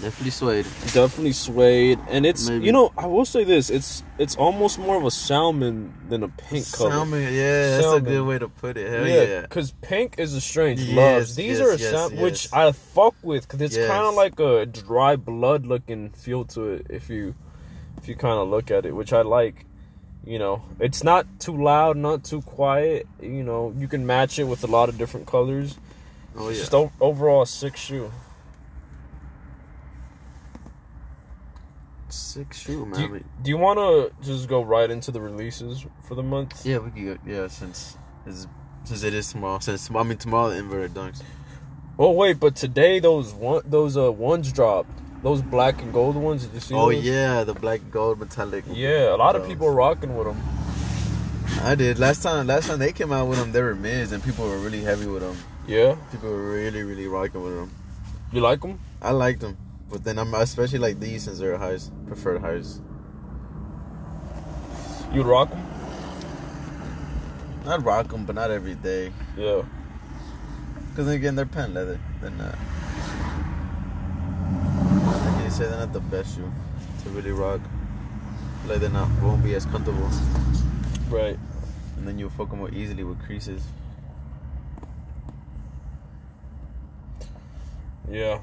Definitely 0.00 0.30
suede. 0.30 0.66
Definitely 0.92 1.32
suede, 1.32 1.98
and 2.08 2.26
it's 2.26 2.48
Maybe. 2.48 2.66
you 2.66 2.72
know 2.72 2.92
I 2.98 3.06
will 3.06 3.24
say 3.24 3.44
this 3.44 3.70
it's 3.70 4.02
it's 4.18 4.34
almost 4.34 4.78
more 4.78 4.96
of 4.96 5.04
a 5.04 5.12
salmon 5.12 5.94
than 6.08 6.24
a 6.24 6.28
pink 6.28 6.70
color. 6.72 6.90
Salmon, 6.90 7.22
yeah, 7.22 7.76
that's 7.76 7.92
a 7.92 8.00
good 8.00 8.26
way 8.26 8.38
to 8.38 8.48
put 8.48 8.76
it. 8.76 8.90
Hell 8.90 9.06
yeah, 9.06 9.22
yeah. 9.22 9.40
because 9.42 9.70
pink 9.80 10.16
is 10.18 10.34
a 10.34 10.40
strange 10.40 10.80
Yes, 10.80 10.96
love. 11.28 11.36
These 11.36 11.58
yes, 11.58 11.60
are 11.60 11.70
a 11.70 11.78
yes, 11.78 12.10
yes. 12.10 12.20
which 12.20 12.52
I 12.52 12.72
fuck 12.72 13.14
with 13.22 13.46
because 13.46 13.60
it's 13.60 13.76
kind 13.76 14.04
of 14.06 14.14
like 14.14 14.40
a 14.40 14.66
dry 14.66 15.14
blood 15.14 15.66
looking 15.66 16.10
feel 16.10 16.44
to 16.46 16.70
it. 16.70 16.86
If 16.90 17.08
you 17.08 17.36
if 17.96 18.08
you 18.08 18.16
kind 18.16 18.40
of 18.40 18.48
look 18.48 18.72
at 18.72 18.84
it, 18.84 18.96
which 18.96 19.12
I 19.12 19.22
like. 19.22 19.66
You 20.24 20.38
know, 20.38 20.62
it's 20.78 21.02
not 21.02 21.26
too 21.40 21.60
loud, 21.60 21.96
not 21.96 22.22
too 22.24 22.42
quiet. 22.42 23.06
You 23.20 23.42
know, 23.42 23.74
you 23.76 23.88
can 23.88 24.06
match 24.06 24.38
it 24.38 24.44
with 24.44 24.62
a 24.62 24.68
lot 24.68 24.88
of 24.88 24.96
different 24.96 25.26
colors. 25.26 25.76
Oh 26.36 26.48
yeah. 26.48 26.54
Just 26.58 26.74
o- 26.74 26.92
overall 27.00 27.42
a 27.42 27.46
sick 27.46 27.76
shoe. 27.76 28.10
Six 32.08 32.60
shoe, 32.60 32.84
man. 32.84 32.94
Do 32.94 33.00
you, 33.16 33.24
do 33.42 33.50
you 33.50 33.56
want 33.56 33.78
to 33.78 34.12
just 34.24 34.48
go 34.48 34.62
right 34.62 34.90
into 34.90 35.10
the 35.10 35.20
releases 35.20 35.86
for 36.02 36.14
the 36.14 36.22
month? 36.22 36.64
yeah, 36.64 36.78
we 36.78 36.90
could 36.90 37.04
go. 37.04 37.30
Yeah, 37.30 37.48
since 37.48 37.96
it's, 38.26 38.46
since 38.84 39.02
it 39.02 39.14
is 39.14 39.32
tomorrow. 39.32 39.58
Since 39.60 39.90
I 39.90 40.02
mean 40.02 40.18
tomorrow, 40.18 40.50
the 40.50 40.56
inverted 40.58 40.94
dunks. 40.94 41.22
Oh 41.98 42.10
wait, 42.12 42.38
but 42.38 42.54
today 42.54 43.00
those 43.00 43.32
one 43.32 43.62
those 43.64 43.96
uh 43.96 44.12
ones 44.12 44.52
dropped. 44.52 44.90
Those 45.22 45.40
black 45.40 45.80
and 45.82 45.92
gold 45.92 46.16
ones. 46.16 46.44
Did 46.46 46.54
you 46.54 46.60
see? 46.60 46.74
Oh 46.74 46.90
those? 46.92 47.04
yeah, 47.04 47.44
the 47.44 47.54
black 47.54 47.80
gold 47.90 48.18
metallic. 48.18 48.64
Yeah, 48.72 49.14
a 49.14 49.16
lot 49.16 49.36
of 49.36 49.46
people 49.46 49.68
are 49.68 49.72
rocking 49.74 50.16
with 50.16 50.26
them. 50.26 50.40
I 51.62 51.74
did 51.76 51.98
last 51.98 52.22
time. 52.22 52.46
Last 52.48 52.66
time 52.68 52.78
they 52.80 52.92
came 52.92 53.12
out 53.12 53.28
with 53.28 53.38
them, 53.38 53.52
they 53.52 53.62
were 53.62 53.74
mids, 53.76 54.10
and 54.10 54.22
people 54.22 54.48
were 54.48 54.58
really 54.58 54.80
heavy 54.82 55.06
with 55.06 55.22
them. 55.22 55.36
Yeah, 55.66 55.94
People 56.10 56.30
were 56.30 56.50
really, 56.54 56.82
really 56.82 57.06
rocking 57.06 57.40
with 57.40 57.54
them. 57.54 57.70
you 58.32 58.40
like 58.40 58.60
them? 58.62 58.80
I 59.00 59.12
liked 59.12 59.40
them, 59.40 59.56
but 59.88 60.02
then 60.02 60.18
I'm 60.18 60.34
especially 60.34 60.80
like 60.80 60.98
these 60.98 61.22
since 61.22 61.38
they're 61.38 61.56
highs, 61.56 61.92
preferred 62.08 62.40
highs. 62.40 62.80
You 65.12 65.22
rock 65.22 65.50
them? 65.50 65.64
I'd 67.66 67.84
rock 67.84 68.08
them, 68.08 68.24
but 68.24 68.34
not 68.34 68.50
every 68.50 68.74
day. 68.74 69.12
Yeah. 69.36 69.62
Cause 70.96 71.06
then 71.06 71.14
again, 71.14 71.36
they're 71.36 71.46
pen 71.46 71.74
leather. 71.74 72.00
They're 72.20 72.30
not. 72.30 72.56
Say 75.52 75.66
they're 75.68 75.78
not 75.78 75.92
the 75.92 76.00
best 76.00 76.34
shoe 76.36 76.50
to 77.02 77.10
really 77.10 77.30
rock. 77.30 77.60
Like 78.66 78.80
they're 78.80 78.88
not 78.88 79.08
won't 79.20 79.44
be 79.44 79.54
as 79.54 79.66
comfortable, 79.66 80.08
Right. 81.10 81.38
and 81.96 82.08
then 82.08 82.18
you'll 82.18 82.30
fuck 82.30 82.48
them 82.48 82.60
more 82.60 82.70
easily 82.70 83.04
with 83.04 83.20
creases. 83.22 83.62
Yeah. 88.10 88.40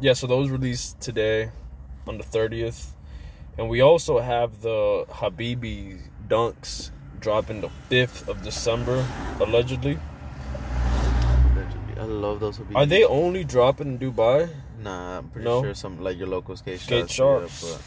Yeah. 0.00 0.12
So 0.12 0.26
those 0.26 0.50
released 0.50 1.00
today, 1.00 1.50
on 2.06 2.18
the 2.18 2.24
thirtieth, 2.24 2.94
and 3.56 3.68
we 3.70 3.80
also 3.80 4.18
have 4.20 4.60
the 4.60 5.06
Habibi 5.08 6.00
Dunks 6.28 6.90
dropping 7.20 7.62
the 7.62 7.70
fifth 7.88 8.28
of 8.28 8.42
December, 8.42 9.06
allegedly. 9.40 9.98
I 12.04 12.06
love 12.06 12.40
those. 12.40 12.58
Habibis. 12.58 12.76
Are 12.76 12.86
they 12.86 13.02
only 13.04 13.44
dropping 13.44 13.86
in 13.94 13.98
Dubai? 13.98 14.50
Nah, 14.82 15.18
I'm 15.18 15.28
pretty 15.30 15.46
No? 15.46 15.62
sure 15.62 15.74
some 15.74 16.02
like 16.02 16.18
your 16.18 16.28
local 16.28 16.54
skate 16.56 16.80
shops. 16.80 16.86
Skate 16.86 17.10
shops. 17.10 17.64
Yeah, 17.64 17.78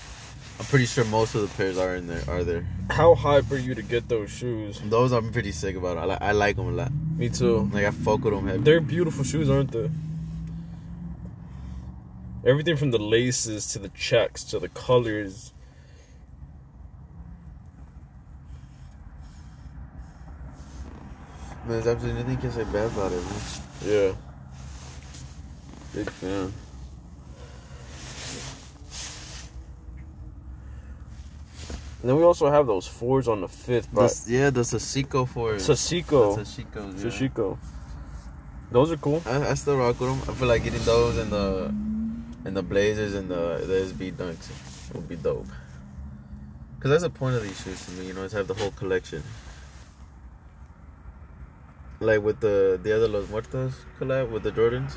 I'm 0.59 0.65
pretty 0.65 0.87
sure 0.87 1.05
most 1.05 1.35
of 1.35 1.41
the 1.41 1.47
pairs 1.55 1.77
are 1.77 1.95
in 1.95 2.07
there. 2.07 2.23
Are 2.27 2.43
there? 2.43 2.65
How 2.89 3.13
hype 3.13 3.51
are 3.51 3.57
you 3.57 3.75
to 3.75 3.83
get 3.83 4.09
those 4.09 4.31
shoes? 4.31 4.81
Those 4.83 5.11
I'm 5.11 5.31
pretty 5.31 5.51
sick 5.51 5.75
about. 5.75 5.97
I 5.99 6.05
like 6.05 6.21
I 6.21 6.31
like 6.31 6.55
them 6.55 6.69
a 6.69 6.71
lot. 6.71 6.91
Me 7.17 7.29
too. 7.29 7.69
Like 7.71 7.85
I 7.85 7.91
fuck 7.91 8.23
with 8.23 8.33
them 8.33 8.47
heavy. 8.47 8.63
They're 8.63 8.81
beautiful 8.81 9.23
shoes, 9.23 9.49
aren't 9.49 9.71
they? 9.71 9.89
Everything 12.45 12.77
from 12.77 12.91
the 12.91 12.97
laces 12.99 13.67
to 13.73 13.79
the 13.79 13.89
checks 13.89 14.43
to 14.45 14.57
the 14.59 14.69
colors. 14.69 15.53
There's 21.67 21.87
absolutely 21.87 22.21
nothing 22.21 22.35
you 22.35 22.41
can 22.41 22.51
say 22.51 22.63
bad 22.65 22.87
about 22.91 23.11
it, 23.11 23.21
man. 23.23 23.41
Yeah. 23.85 24.13
Big 25.93 26.09
fan. 26.11 26.53
And 32.01 32.09
then 32.09 32.15
we 32.15 32.23
also 32.23 32.49
have 32.49 32.67
those 32.67 32.87
fours 32.87 33.27
on 33.27 33.41
the 33.41 33.47
fifth, 33.47 33.89
but 33.91 34.01
That's- 34.01 34.29
yeah, 34.29 34.49
the 34.51 34.61
Sasiko 34.61 35.27
for 35.27 35.55
Sasiko. 35.55 36.37
Sashiko. 36.37 37.57
Yeah. 37.57 37.67
Those 38.71 38.91
are 38.91 38.97
cool. 38.97 39.23
I, 39.25 39.49
I 39.49 39.53
still 39.55 39.77
rock 39.77 39.99
with 39.99 40.09
them. 40.09 40.21
I 40.33 40.37
feel 40.37 40.47
like 40.47 40.63
getting 40.63 40.83
those 40.83 41.17
and 41.17 41.31
the 41.31 41.73
and 42.45 42.55
the 42.55 42.61
Blazers 42.61 43.13
and 43.15 43.29
the 43.29 43.63
the 43.65 43.93
SB 43.93 44.13
Dunks 44.13 44.49
would 44.93 45.07
be 45.07 45.15
dope. 45.15 45.47
Cause 46.79 46.91
that's 46.91 47.03
the 47.03 47.09
point 47.09 47.35
of 47.35 47.43
these 47.43 47.59
shoes 47.63 47.83
to 47.85 47.91
me, 47.93 48.07
you 48.07 48.13
know, 48.13 48.23
is 48.23 48.33
have 48.33 48.47
the 48.47 48.53
whole 48.53 48.71
collection. 48.71 49.23
Like 51.99 52.21
with 52.21 52.39
the 52.39 52.79
the 52.81 52.95
other 52.95 53.07
Los 53.07 53.29
Muertos 53.29 53.73
collab 53.99 54.29
with 54.29 54.43
the 54.43 54.51
Jordans. 54.51 54.93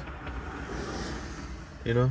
You 1.85 1.95
know, 1.95 2.11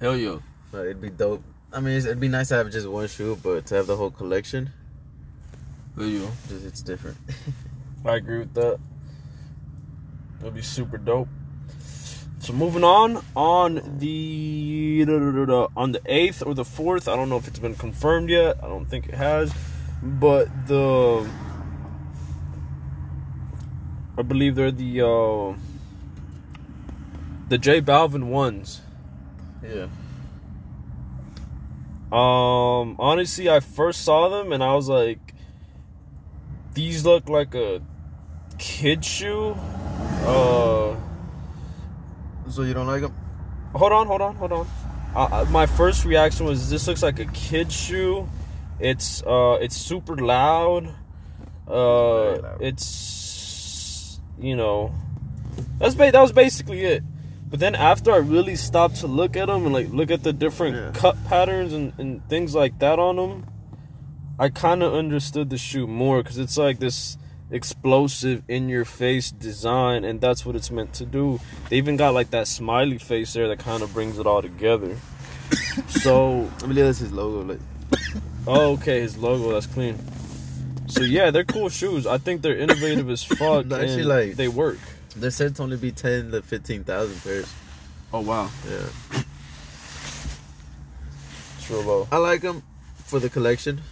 Hell 0.00 0.16
yeah. 0.16 0.38
like, 0.72 0.82
it'd 0.82 1.00
be 1.00 1.10
dope. 1.10 1.42
I 1.72 1.80
mean, 1.80 1.96
it'd 1.96 2.18
be 2.18 2.28
nice 2.28 2.48
to 2.48 2.56
have 2.56 2.70
just 2.70 2.88
one 2.88 3.06
shoe, 3.06 3.38
but 3.40 3.66
to 3.66 3.76
have 3.76 3.86
the 3.86 3.96
whole 3.96 4.10
collection, 4.10 4.70
Hell 5.96 6.06
yeah. 6.06 6.26
just 6.48 6.64
it's 6.64 6.82
different. 6.82 7.16
I 8.04 8.16
agree 8.16 8.38
with 8.40 8.54
that. 8.54 8.78
That'd 10.40 10.54
be 10.54 10.62
super 10.62 10.98
dope. 10.98 11.28
So 12.40 12.52
moving 12.52 12.84
on, 12.84 13.24
on 13.36 13.98
the 13.98 15.04
on 15.76 15.92
the 15.92 16.00
eighth 16.06 16.42
or 16.46 16.54
the 16.54 16.64
fourth, 16.64 17.08
I 17.08 17.16
don't 17.16 17.28
know 17.28 17.36
if 17.36 17.46
it's 17.48 17.58
been 17.58 17.74
confirmed 17.74 18.30
yet. 18.30 18.58
I 18.62 18.68
don't 18.68 18.86
think 18.86 19.08
it 19.08 19.14
has, 19.14 19.52
but 20.02 20.48
the 20.66 21.28
I 24.18 24.22
believe 24.22 24.56
they're 24.56 24.72
the 24.72 25.00
uh, 25.02 25.54
the 27.48 27.56
J 27.58 27.80
Balvin 27.80 28.24
ones. 28.24 28.80
yeah. 29.62 29.86
Um, 32.10 32.96
honestly, 32.98 33.50
I 33.50 33.60
first 33.60 34.02
saw 34.02 34.28
them 34.30 34.50
and 34.52 34.62
I 34.64 34.74
was 34.74 34.88
like, 34.88 35.34
these 36.72 37.04
look 37.04 37.28
like 37.28 37.54
a 37.54 37.82
kid 38.58 39.04
shoe. 39.04 39.54
Uh, 40.24 40.96
So 42.48 42.62
you 42.62 42.72
don't 42.72 42.86
like 42.86 43.02
them? 43.02 43.14
hold 43.74 43.92
on, 43.92 44.06
hold 44.06 44.22
on, 44.22 44.34
hold 44.36 44.52
on. 44.52 44.66
Uh, 45.14 45.44
my 45.50 45.66
first 45.66 46.04
reaction 46.06 46.46
was 46.46 46.70
this 46.70 46.88
looks 46.88 47.02
like 47.02 47.18
a 47.20 47.26
kid 47.26 47.70
shoe. 47.70 48.26
It's 48.80 49.22
uh, 49.24 49.58
it's 49.60 49.76
super 49.76 50.16
loud. 50.16 50.88
Uh, 51.68 52.38
loud. 52.40 52.56
it's 52.62 52.84
you 54.40 54.56
know, 54.56 54.92
that's 55.78 55.94
ba- 55.94 56.10
that 56.12 56.20
was 56.20 56.32
basically 56.32 56.84
it. 56.84 57.02
But 57.50 57.60
then 57.60 57.74
after 57.74 58.12
I 58.12 58.18
really 58.18 58.56
stopped 58.56 58.96
to 58.96 59.06
look 59.06 59.36
at 59.36 59.46
them 59.46 59.64
and 59.64 59.72
like 59.72 59.88
look 59.90 60.10
at 60.10 60.22
the 60.22 60.32
different 60.32 60.76
Yeah. 60.76 60.90
cut 60.92 61.16
patterns 61.26 61.72
and, 61.72 61.92
and 61.98 62.28
things 62.28 62.54
like 62.54 62.78
that 62.80 62.98
on 62.98 63.16
them, 63.16 63.46
I 64.38 64.50
kind 64.50 64.82
of 64.82 64.92
understood 64.94 65.50
the 65.50 65.56
shoe 65.58 65.86
more 65.86 66.22
because 66.22 66.38
it's 66.38 66.58
like 66.58 66.78
this 66.78 67.16
explosive 67.50 68.42
in 68.48 68.68
your 68.68 68.84
face 68.84 69.30
design 69.30 70.04
and 70.04 70.20
that's 70.20 70.44
what 70.44 70.54
it's 70.56 70.70
meant 70.70 70.92
to 70.94 71.06
do. 71.06 71.40
They 71.70 71.76
even 71.78 71.96
got 71.96 72.12
like 72.12 72.30
that 72.30 72.46
smiley 72.46 72.98
face 72.98 73.32
there 73.32 73.48
that 73.48 73.58
kind 73.60 73.82
of 73.82 73.94
brings 73.94 74.18
it 74.18 74.26
all 74.26 74.42
together. 74.42 74.96
so, 75.88 76.50
I 76.58 76.60
believe 76.60 76.84
that's 76.84 76.98
his 76.98 77.12
logo. 77.12 77.54
Like, 77.54 77.60
oh, 78.46 78.72
okay, 78.74 79.00
his 79.00 79.16
logo 79.16 79.52
that's 79.52 79.66
clean. 79.66 79.98
So 80.88 81.02
yeah, 81.02 81.30
they're 81.30 81.44
cool 81.44 81.68
shoes. 81.68 82.06
I 82.06 82.18
think 82.18 82.42
they're 82.42 82.56
innovative 82.56 83.08
as 83.10 83.22
fuck. 83.38 83.66
Actually, 83.72 84.00
and 84.00 84.06
like- 84.08 84.36
they 84.36 84.48
work. 84.48 84.78
they're 85.16 85.30
said 85.30 85.54
to 85.56 85.62
only 85.62 85.76
be 85.76 85.92
ten 85.92 86.30
to 86.32 86.42
fifteen 86.42 86.84
thousand 86.84 87.20
pairs. 87.22 87.52
Oh 88.12 88.20
wow, 88.20 88.50
Yeah. 88.68 89.22
it's 91.58 91.70
real 91.70 91.82
low. 91.82 92.08
I 92.10 92.16
like 92.16 92.40
them 92.40 92.62
for 93.04 93.18
the 93.20 93.28
collection, 93.28 93.82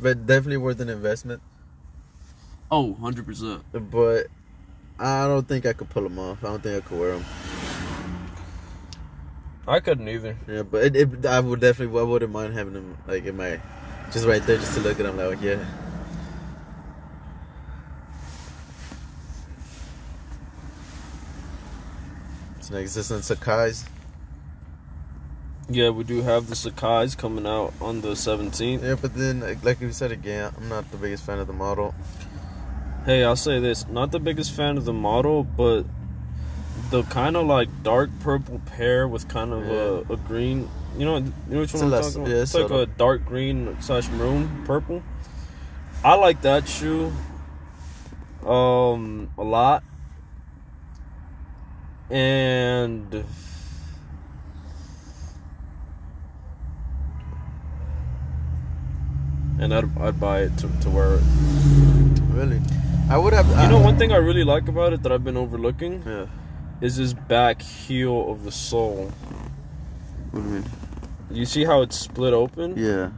but 0.00 0.26
definitely 0.26 0.58
worth 0.58 0.80
an 0.80 0.88
investment. 0.88 1.42
Oh, 2.70 2.92
100 2.92 3.26
percent. 3.26 3.62
But 3.90 4.28
I 5.00 5.26
don't 5.26 5.48
think 5.48 5.66
I 5.66 5.72
could 5.72 5.90
pull 5.90 6.04
them 6.04 6.18
off. 6.20 6.44
I 6.44 6.48
don't 6.48 6.62
think 6.62 6.84
I 6.84 6.86
could 6.88 7.00
wear 7.00 7.12
them. 7.14 7.24
I 9.66 9.80
couldn't 9.80 10.08
either. 10.08 10.36
Yeah, 10.46 10.62
but 10.62 10.84
it, 10.84 10.96
it, 10.96 11.26
I 11.26 11.40
would 11.40 11.58
definitely, 11.60 11.98
I 11.98 12.02
wouldn't 12.04 12.30
mind 12.32 12.54
having 12.54 12.74
them 12.74 12.96
like 13.08 13.24
in 13.24 13.36
my, 13.36 13.60
just 14.12 14.26
right 14.26 14.42
there, 14.46 14.56
just 14.58 14.74
to 14.74 14.80
look 14.80 15.00
at 15.00 15.06
them. 15.06 15.16
Like, 15.16 15.40
yeah. 15.42 15.64
This 22.70 22.96
Sacai's. 22.96 23.84
Yeah, 25.68 25.90
we 25.90 26.04
do 26.04 26.22
have 26.22 26.48
the 26.48 26.54
Sacai's 26.54 27.14
coming 27.14 27.46
out 27.46 27.72
on 27.80 28.00
the 28.00 28.10
17th. 28.10 28.82
Yeah, 28.82 28.96
but 29.00 29.14
then, 29.14 29.40
like, 29.40 29.64
like 29.64 29.80
you 29.80 29.92
said 29.92 30.12
again, 30.12 30.52
I'm 30.56 30.68
not 30.68 30.90
the 30.90 30.96
biggest 30.96 31.24
fan 31.24 31.38
of 31.38 31.46
the 31.46 31.52
model. 31.52 31.94
Hey, 33.04 33.24
I'll 33.24 33.36
say 33.36 33.60
this: 33.60 33.86
not 33.88 34.12
the 34.12 34.20
biggest 34.20 34.52
fan 34.52 34.76
of 34.76 34.84
the 34.84 34.92
model, 34.92 35.42
but 35.44 35.84
the 36.90 37.02
kind 37.04 37.36
of 37.36 37.46
like 37.46 37.82
dark 37.82 38.10
purple 38.20 38.60
pair 38.66 39.06
with 39.08 39.28
kind 39.28 39.52
of 39.52 39.68
a, 39.68 40.12
a 40.12 40.16
green. 40.16 40.68
You 40.98 41.04
know, 41.04 41.16
you 41.18 41.32
know 41.48 41.60
which 41.60 41.72
It's 41.72 41.82
one 41.82 41.92
I'm 41.94 42.02
talking 42.02 42.20
about? 42.22 42.30
yeah, 42.30 42.42
it's 42.42 42.54
like 42.54 42.62
subtle. 42.62 42.80
a 42.80 42.86
dark 42.86 43.24
green 43.24 43.76
slash 43.80 44.08
maroon 44.10 44.64
purple. 44.64 45.02
I 46.04 46.14
like 46.14 46.42
that 46.42 46.68
shoe. 46.68 47.12
Um, 48.44 49.30
a 49.38 49.44
lot. 49.44 49.82
And 52.10 53.24
and 59.60 59.74
I'd, 59.74 59.98
I'd 59.98 60.18
buy 60.20 60.40
it 60.42 60.56
to, 60.58 60.68
to 60.80 60.90
wear 60.90 61.14
it. 61.16 61.22
Really? 62.30 62.60
I 63.08 63.18
would 63.18 63.32
have. 63.32 63.48
You 63.48 63.68
know, 63.68 63.78
uh, 63.78 63.84
one 63.84 63.98
thing 63.98 64.12
I 64.12 64.16
really 64.16 64.44
like 64.44 64.68
about 64.68 64.92
it 64.92 65.02
that 65.02 65.12
I've 65.12 65.24
been 65.24 65.36
overlooking 65.36 66.02
Yeah. 66.06 66.26
is 66.80 66.96
this 66.96 67.12
back 67.12 67.60
heel 67.62 68.30
of 68.30 68.44
the 68.44 68.52
sole. 68.52 69.12
What 70.30 70.42
do 70.42 70.48
you 70.48 70.54
mean? 70.54 70.64
You 71.30 71.44
see 71.44 71.64
how 71.64 71.82
it's 71.82 71.96
split 71.98 72.32
open? 72.32 72.74
Yeah. 72.76 73.10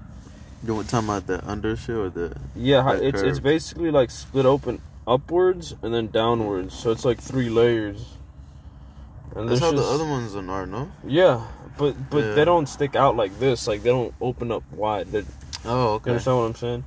You 0.64 0.74
want 0.74 0.88
talking 0.88 1.08
about 1.08 1.26
the 1.26 1.38
undershoe 1.38 2.06
or 2.06 2.10
the? 2.10 2.36
Yeah, 2.54 2.92
it's 2.94 3.20
it's 3.20 3.40
basically 3.40 3.90
like 3.90 4.10
split 4.10 4.46
open 4.46 4.80
upwards 5.06 5.74
and 5.82 5.92
then 5.92 6.08
downwards, 6.08 6.74
so 6.74 6.90
it's 6.90 7.04
like 7.04 7.20
three 7.20 7.48
layers. 7.50 8.16
And 9.34 9.48
That's 9.48 9.60
how 9.60 9.72
the 9.72 9.82
other 9.82 10.04
ones 10.04 10.34
are, 10.36 10.66
no? 10.66 10.90
Yeah, 11.06 11.42
but 11.78 11.94
but 12.10 12.22
Yeah. 12.24 12.34
they 12.34 12.44
don't 12.44 12.68
stick 12.68 12.94
out 12.96 13.16
like 13.16 13.38
this. 13.38 13.66
Like 13.66 13.82
they 13.82 13.90
don't 13.90 14.14
open 14.20 14.52
up 14.52 14.62
wide. 14.72 15.08
They're, 15.12 15.24
Oh, 15.64 15.94
okay. 15.94 16.10
You 16.10 16.12
understand 16.12 16.36
what 16.38 16.42
I'm 16.44 16.54
saying? 16.54 16.84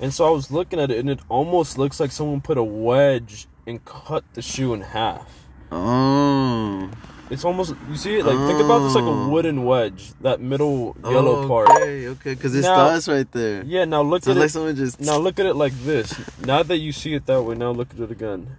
And 0.00 0.12
so 0.12 0.26
I 0.26 0.30
was 0.30 0.50
looking 0.50 0.78
at 0.80 0.90
it, 0.90 0.98
and 0.98 1.08
it 1.08 1.20
almost 1.28 1.78
looks 1.78 1.98
like 2.00 2.10
someone 2.12 2.40
put 2.42 2.58
a 2.58 2.62
wedge 2.64 3.46
and 3.66 3.82
cut 3.84 4.24
the 4.34 4.42
shoe 4.42 4.74
in 4.74 4.80
half. 4.82 5.46
Oh. 5.72 6.90
It's 7.28 7.44
almost 7.44 7.74
you 7.90 7.96
see 7.96 8.18
it 8.18 8.24
like 8.24 8.38
think 8.46 8.60
about 8.60 8.80
this 8.86 8.94
like 8.94 9.04
a 9.04 9.08
Oh. 9.08 9.28
wooden 9.28 9.64
wedge, 9.64 10.12
that 10.20 10.40
middle 10.40 10.96
yellow 11.02 11.42
oh, 11.44 11.48
part. 11.48 11.68
Okay, 11.70 12.06
okay, 12.08 12.34
because 12.34 12.54
it 12.54 12.62
starts 12.62 13.08
right 13.08 13.30
there. 13.32 13.64
Yeah, 13.64 13.84
now 13.84 14.02
look 14.02 14.22
So 14.22 14.30
at 14.30 14.36
like 14.36 14.46
it. 14.46 14.50
someone 14.50 14.76
just. 14.76 15.00
Now 15.00 15.16
look 15.18 15.40
at 15.40 15.46
it 15.46 15.54
like 15.54 15.72
this. 15.84 16.14
Now 16.44 16.62
that 16.62 16.76
you 16.78 16.92
see 16.92 17.14
it 17.14 17.26
that 17.26 17.42
way, 17.42 17.56
now 17.56 17.70
look 17.72 17.90
at 17.94 17.98
it 17.98 18.10
again. 18.12 18.56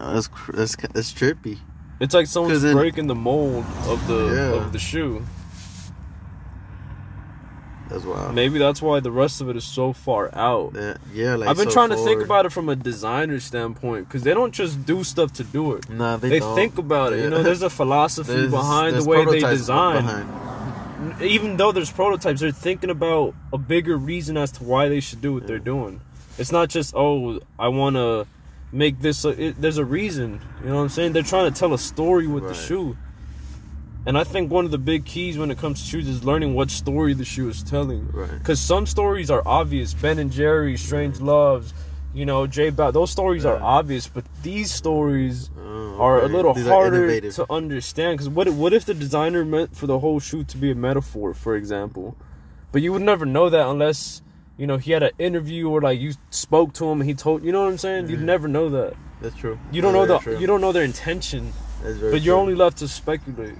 That's 0.00 0.28
that's 0.52 0.76
that's 0.76 1.12
trippy. 1.12 1.58
It's 2.00 2.14
like 2.14 2.26
someone's 2.26 2.62
breaking 2.62 3.06
the 3.08 3.14
mold 3.14 3.64
of 3.86 4.06
the 4.08 4.34
Yeah. 4.34 4.54
of 4.64 4.72
the 4.72 4.78
shoe. 4.78 5.22
That's 7.88 8.04
wild. 8.04 8.34
Maybe 8.36 8.58
that's 8.60 8.80
why 8.80 9.00
the 9.00 9.10
rest 9.10 9.40
of 9.40 9.48
it 9.48 9.56
is 9.56 9.64
so 9.64 9.92
far 9.92 10.30
out. 10.32 10.72
Yeah, 10.76 10.96
yeah, 11.12 11.34
like 11.34 11.48
I've 11.48 11.56
been 11.56 11.66
so 11.70 11.72
trying 11.74 11.88
to 11.90 11.96
think 11.96 12.22
about 12.22 12.46
it 12.46 12.52
from 12.52 12.68
a 12.68 12.76
designer 12.76 13.40
standpoint 13.40 14.06
because 14.08 14.22
they 14.22 14.32
don't 14.32 14.54
just 14.54 14.86
do 14.86 15.02
stuff 15.02 15.32
to 15.34 15.44
do 15.44 15.72
it. 15.74 15.88
Nah, 15.90 16.16
they, 16.16 16.28
They, 16.28 16.40
think 16.40 16.78
about 16.78 17.12
it. 17.12 17.24
You 17.24 17.30
know, 17.30 17.42
there's 17.42 17.62
a 17.62 17.70
philosophy 17.70 18.32
There's- 18.32 18.50
behind 18.50 18.94
there's 18.94 19.04
the 19.04 19.10
way 19.10 19.24
they 19.24 19.40
design. 19.40 20.04
behind. 20.04 21.22
Even 21.22 21.56
though 21.56 21.72
there's 21.72 21.90
prototypes, 21.90 22.40
they're 22.40 22.52
thinking 22.52 22.90
about 22.90 23.34
a 23.52 23.58
bigger 23.58 23.96
reason 23.96 24.36
as 24.36 24.52
to 24.52 24.64
why 24.64 24.88
they 24.88 25.00
should 25.00 25.20
do 25.20 25.32
what 25.34 25.46
they're 25.48 25.58
doing. 25.58 26.00
It's 26.38 26.52
not 26.52 26.68
just 26.68 26.94
oh, 26.94 27.40
I 27.58 27.68
want 27.68 27.96
to 27.96 28.26
make 28.72 29.00
this. 29.00 29.24
A, 29.24 29.28
it, 29.30 29.60
there's 29.60 29.78
a 29.78 29.84
reason. 29.84 30.40
You 30.62 30.68
know 30.68 30.76
what 30.76 30.82
I'm 30.82 30.88
saying? 30.88 31.12
They're 31.12 31.22
trying 31.22 31.52
to 31.52 31.58
tell 31.58 31.74
a 31.74 31.78
story 31.78 32.26
with 32.26 32.44
the 32.44 32.54
shoe. 32.54 32.96
And 34.06 34.16
I 34.16 34.24
think 34.24 34.50
one 34.50 34.64
of 34.64 34.70
the 34.70 34.78
big 34.78 35.04
keys 35.04 35.36
when 35.36 35.50
it 35.50 35.58
comes 35.58 35.82
to 35.82 35.86
shoes 35.86 36.08
is 36.08 36.24
learning 36.24 36.54
what 36.54 36.70
story 36.70 37.12
the 37.12 37.24
shoe 37.24 37.48
is 37.50 37.62
telling. 37.62 38.08
Right. 38.10 38.30
Because 38.30 38.58
some 38.58 38.86
stories 38.86 39.30
are 39.30 39.42
obvious. 39.44 39.92
Ben 39.92 40.18
and 40.18 40.32
Jerry, 40.32 40.78
Strange 40.78 41.20
Loves, 41.20 41.74
you 42.14 42.24
know, 42.24 42.46
J. 42.46 42.70
Ba- 42.70 42.92
those 42.92 43.10
stories 43.10 43.44
are 43.44 43.60
obvious, 43.60 44.08
but 44.08 44.24
these 44.42 44.72
stories 44.72 45.50
Oh, 45.58 45.96
are 46.00 46.22
a 46.22 46.28
little 46.28 46.54
These 46.54 46.66
harder 46.66 47.20
to 47.20 47.52
understand. 47.52 48.18
Because 48.18 48.28
what 48.30 48.48
what 48.48 48.72
if 48.72 48.86
the 48.86 48.94
designer 48.94 49.44
meant 49.44 49.76
for 49.76 49.86
the 49.86 49.98
whole 49.98 50.18
shoe 50.18 50.44
to 50.44 50.56
be 50.56 50.70
a 50.70 50.74
metaphor, 50.74 51.34
for 51.34 51.54
example? 51.54 52.16
But 52.72 52.82
you 52.82 52.92
would 52.92 53.02
never 53.02 53.26
know 53.26 53.50
that 53.50 53.66
unless 53.68 54.22
you 54.60 54.66
know 54.66 54.76
he 54.76 54.92
had 54.92 55.02
an 55.02 55.10
interview 55.18 55.68
or 55.70 55.80
like 55.80 55.98
you 55.98 56.12
spoke 56.30 56.72
to 56.74 56.84
him 56.90 57.00
and 57.00 57.08
he 57.08 57.14
told. 57.14 57.42
You 57.42 57.50
know 57.52 57.62
what 57.64 57.70
I'm 57.72 57.78
saying? 57.78 58.08
You'd 58.10 58.20
Mhm. 58.20 58.32
never 58.34 58.46
know 58.48 58.68
that. 58.70 58.92
That's 59.22 59.36
true. 59.36 59.58
You 59.72 59.80
don't 59.82 59.94
That's 59.94 60.08
know 60.08 60.14
the 60.18 60.22
true. 60.22 60.38
you 60.38 60.46
don't 60.46 60.60
know 60.60 60.72
their 60.72 60.84
intention, 60.84 61.52
That's 61.82 61.96
very 61.98 62.12
but 62.12 62.20
you're 62.22 62.34
true. 62.36 62.40
only 62.42 62.54
left 62.54 62.76
to 62.78 62.88
speculate. 62.88 63.56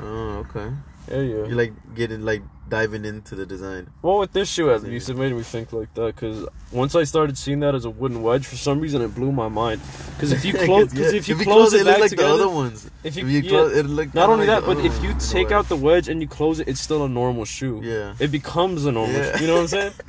Oh, 0.00 0.44
okay. 0.44 0.68
Yeah, 1.10 1.20
yeah. 1.20 1.46
You 1.48 1.54
like 1.54 1.72
getting 1.94 2.22
like 2.22 2.42
diving 2.68 3.04
into 3.04 3.36
the 3.36 3.46
design. 3.46 3.88
Well, 4.02 4.18
with 4.18 4.32
this 4.32 4.48
shoe 4.48 4.70
at 4.72 4.82
least, 4.82 5.08
it 5.08 5.16
made 5.16 5.32
me 5.32 5.42
think 5.42 5.72
like 5.72 5.92
that. 5.94 6.14
Because 6.16 6.46
once 6.72 6.96
I 6.96 7.04
started 7.04 7.38
seeing 7.38 7.60
that 7.60 7.74
as 7.76 7.84
a 7.84 7.90
wooden 7.90 8.22
wedge, 8.22 8.44
for 8.44 8.56
some 8.56 8.80
reason 8.80 9.00
it 9.02 9.14
blew 9.14 9.30
my 9.30 9.48
mind. 9.48 9.80
Because 10.16 10.32
if 10.32 10.44
you 10.44 10.52
close, 10.68 10.90
because 10.90 11.12
yeah. 11.12 11.18
if 11.20 11.28
you 11.28 11.36
close 11.36 11.72
it, 11.74 11.82
it, 11.82 11.84
back 11.86 12.00
like 12.00 12.10
together, 12.10 12.28
the 12.28 12.34
other 12.34 12.48
ones. 12.48 12.90
if 13.04 13.16
you, 13.16 13.24
If 13.24 13.30
you 13.32 13.40
yeah, 13.42 13.50
close, 13.50 13.76
it 13.76 13.86
look 13.86 14.12
not 14.14 14.28
only 14.30 14.46
like 14.48 14.60
that, 14.64 14.66
but 14.66 14.84
if 14.84 15.00
you 15.02 15.14
take 15.20 15.52
out 15.52 15.68
the 15.68 15.76
wedge 15.76 16.08
and 16.08 16.20
you 16.20 16.26
close 16.26 16.58
it, 16.58 16.66
it's 16.66 16.80
still 16.80 17.04
a 17.04 17.08
normal 17.08 17.44
shoe. 17.44 17.80
yeah, 17.84 18.14
It 18.18 18.32
becomes 18.32 18.84
a 18.84 18.90
normal. 18.92 19.14
Yeah. 19.14 19.36
shoe. 19.36 19.42
You 19.42 19.46
know 19.48 19.54
what 19.54 19.60
I'm 19.62 19.68
saying? 19.68 19.92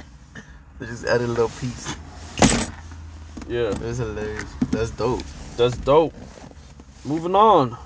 they 0.80 0.86
just 0.86 1.06
added 1.06 1.26
a 1.26 1.32
little 1.32 1.50
piece. 1.50 1.96
Yeah, 3.48 3.70
That's 3.72 3.98
hilarious. 4.00 4.46
That's 4.72 4.92
dope. 4.92 5.22
that's 5.56 5.78
dope. 5.78 6.14
Moving 7.06 7.36
on. 7.36 7.78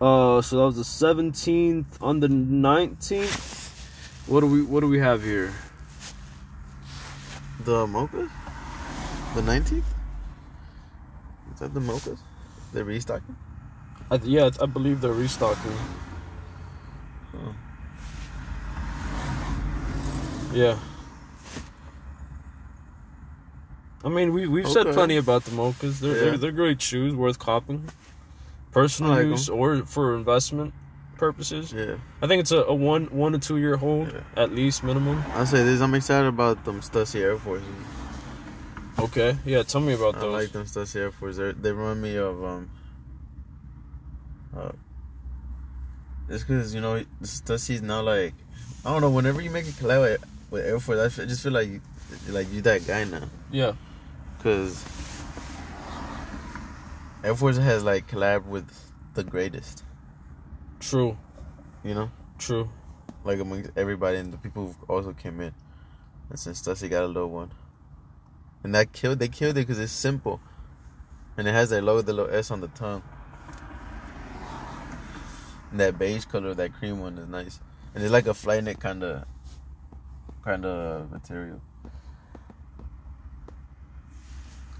Uh, 0.00 0.42
so 0.42 0.56
that 0.58 0.64
was 0.64 0.76
the 0.76 0.82
17th 1.06 1.86
on 2.00 2.20
the 2.20 2.28
19th. 2.28 3.56
What 4.26 4.40
do 4.40 4.46
we 4.46 4.62
What 4.62 4.80
do 4.80 4.88
we 4.88 4.98
have 4.98 5.22
here? 5.22 5.52
The 7.64 7.86
mochas, 7.86 8.30
the 9.34 9.42
nineteenth. 9.42 9.86
Is 11.54 11.60
that 11.60 11.72
the 11.72 11.80
mochas? 11.80 12.18
They're 12.72 12.84
restocking. 12.84 13.36
I, 14.10 14.16
yeah, 14.22 14.50
I 14.60 14.66
believe 14.66 15.00
they're 15.00 15.12
restocking. 15.12 15.72
Oh. 17.34 17.54
Yeah. 20.52 20.78
I 24.04 24.08
mean, 24.08 24.32
we 24.32 24.46
we've 24.46 24.68
said 24.68 24.86
plenty 24.94 25.16
about 25.16 25.44
the 25.44 25.50
mochas. 25.50 26.00
They're, 26.00 26.14
Yeah. 26.16 26.20
they're 26.24 26.36
they're 26.38 26.52
great 26.52 26.80
shoes, 26.80 27.14
worth 27.14 27.38
copping, 27.38 27.88
personal 28.70 29.12
like 29.12 29.26
use 29.26 29.48
or 29.48 29.84
for 29.84 30.16
investment 30.16 30.72
purposes. 31.16 31.72
Yeah, 31.72 31.96
I 32.22 32.26
think 32.28 32.40
it's 32.40 32.52
a, 32.52 32.58
a 32.62 32.74
one 32.74 33.06
one 33.06 33.32
to 33.32 33.38
two 33.38 33.56
year 33.58 33.76
hold 33.76 34.12
Yeah. 34.12 34.20
at 34.36 34.52
least 34.54 34.84
minimum. 34.84 35.22
I'll 35.34 35.46
say 35.46 35.64
this. 35.64 35.80
I'm 35.80 35.94
excited 35.94 36.28
about 36.28 36.64
them 36.64 36.80
Stussy 36.80 37.20
Air 37.20 37.36
Forces. 37.38 37.66
Okay, 39.00 39.36
yeah. 39.44 39.62
Tell 39.64 39.80
me 39.80 39.94
about 39.94 40.16
I 40.16 40.20
those. 40.20 40.32
like 40.32 40.52
them 40.52 40.64
Stussy 40.66 40.96
Air 40.96 41.10
Forces. 41.10 41.36
They're, 41.38 41.52
they 41.52 41.72
remind 41.72 42.00
me 42.02 42.16
of 42.16 42.42
um. 42.44 42.70
Uh, 44.56 44.72
it's 46.28 46.42
because 46.44 46.74
you 46.74 46.80
know 46.80 47.02
Stussy's 47.22 47.82
now 47.82 48.02
like 48.02 48.34
I 48.84 48.92
don't 48.92 49.00
know. 49.00 49.10
Whenever 49.10 49.40
you 49.40 49.50
make 49.50 49.66
a 49.66 49.70
collab 49.70 50.18
with, 50.50 50.64
Air 50.64 50.78
Force, 50.80 51.18
I, 51.18 51.22
I 51.22 51.26
just 51.26 51.42
feel 51.42 51.52
like 51.52 51.68
you, 51.68 51.80
like 52.28 52.50
you 52.52 52.60
that 52.62 52.86
guy 52.86 53.04
now. 53.04 53.22
Yeah, 53.50 53.72
Cause 54.42 54.84
Air 57.24 57.34
Force 57.34 57.56
has 57.56 57.82
like 57.82 58.08
collab 58.08 58.46
with 58.46 58.92
the 59.14 59.24
greatest, 59.24 59.82
true, 60.78 61.18
you 61.82 61.92
know, 61.92 62.10
true. 62.38 62.70
like 63.24 63.40
amongst 63.40 63.70
everybody 63.76 64.18
and 64.18 64.32
the 64.32 64.38
people 64.38 64.66
who 64.66 64.92
also 64.92 65.12
came 65.12 65.40
in. 65.40 65.52
And 66.30 66.38
since 66.38 66.62
Stussy 66.62 66.88
got 66.88 67.02
a 67.02 67.08
little 67.08 67.30
one, 67.30 67.50
and 68.62 68.72
that 68.76 68.92
killed, 68.92 69.18
they 69.18 69.26
killed 69.28 69.56
it 69.56 69.66
because 69.66 69.80
it's 69.80 69.90
simple, 69.90 70.40
and 71.36 71.48
it 71.48 71.52
has 71.52 71.70
that 71.70 71.82
logo, 71.82 72.02
the 72.02 72.12
little 72.12 72.32
S 72.32 72.52
on 72.52 72.60
the 72.60 72.68
tongue. 72.68 73.02
And 75.72 75.80
that 75.80 75.98
beige 75.98 76.26
color, 76.26 76.54
that 76.54 76.72
cream 76.74 77.00
one 77.00 77.18
is 77.18 77.28
nice, 77.28 77.60
and 77.92 78.04
it's 78.04 78.12
like 78.12 78.28
a 78.28 78.34
flight 78.34 78.62
knit 78.62 78.78
kind 78.78 79.02
of, 79.02 79.24
kind 80.44 80.64
of 80.64 81.10
material. 81.10 81.60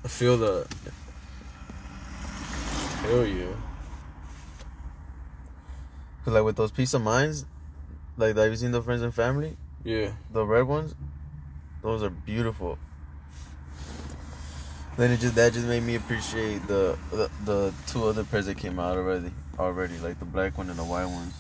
I 0.08 0.10
feel 0.10 0.38
that. 0.38 0.66
feel 3.02 3.26
you. 3.26 3.54
Cause 6.24 6.32
like 6.32 6.44
with 6.44 6.56
those 6.56 6.70
peace 6.70 6.94
of 6.94 7.02
minds, 7.02 7.44
like 8.16 8.34
have 8.34 8.50
you 8.50 8.56
seen 8.56 8.70
the 8.72 8.80
friends 8.80 9.02
and 9.02 9.14
family? 9.14 9.58
Yeah. 9.84 10.12
The 10.32 10.46
red 10.46 10.62
ones, 10.62 10.94
those 11.82 12.02
are 12.02 12.08
beautiful. 12.08 12.78
Then 14.96 15.10
it 15.10 15.20
just 15.20 15.34
that 15.34 15.52
just 15.52 15.66
made 15.66 15.82
me 15.82 15.96
appreciate 15.96 16.66
the 16.66 16.96
the, 17.10 17.30
the 17.44 17.74
two 17.86 18.06
other 18.06 18.24
pairs 18.24 18.46
that 18.46 18.56
came 18.56 18.78
out 18.80 18.96
already 18.96 19.30
already 19.58 19.98
like 19.98 20.18
the 20.20 20.24
black 20.24 20.56
one 20.56 20.70
and 20.70 20.78
the 20.78 20.84
white 20.84 21.04
ones. 21.04 21.34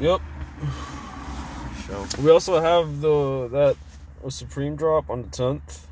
Yep. 0.00 0.20
So 1.86 2.06
We 2.22 2.30
also 2.30 2.60
have 2.60 3.00
the 3.00 3.48
that 3.48 3.76
a 4.24 4.30
Supreme 4.30 4.76
drop 4.76 5.10
on 5.10 5.22
the 5.22 5.28
tenth. 5.28 5.86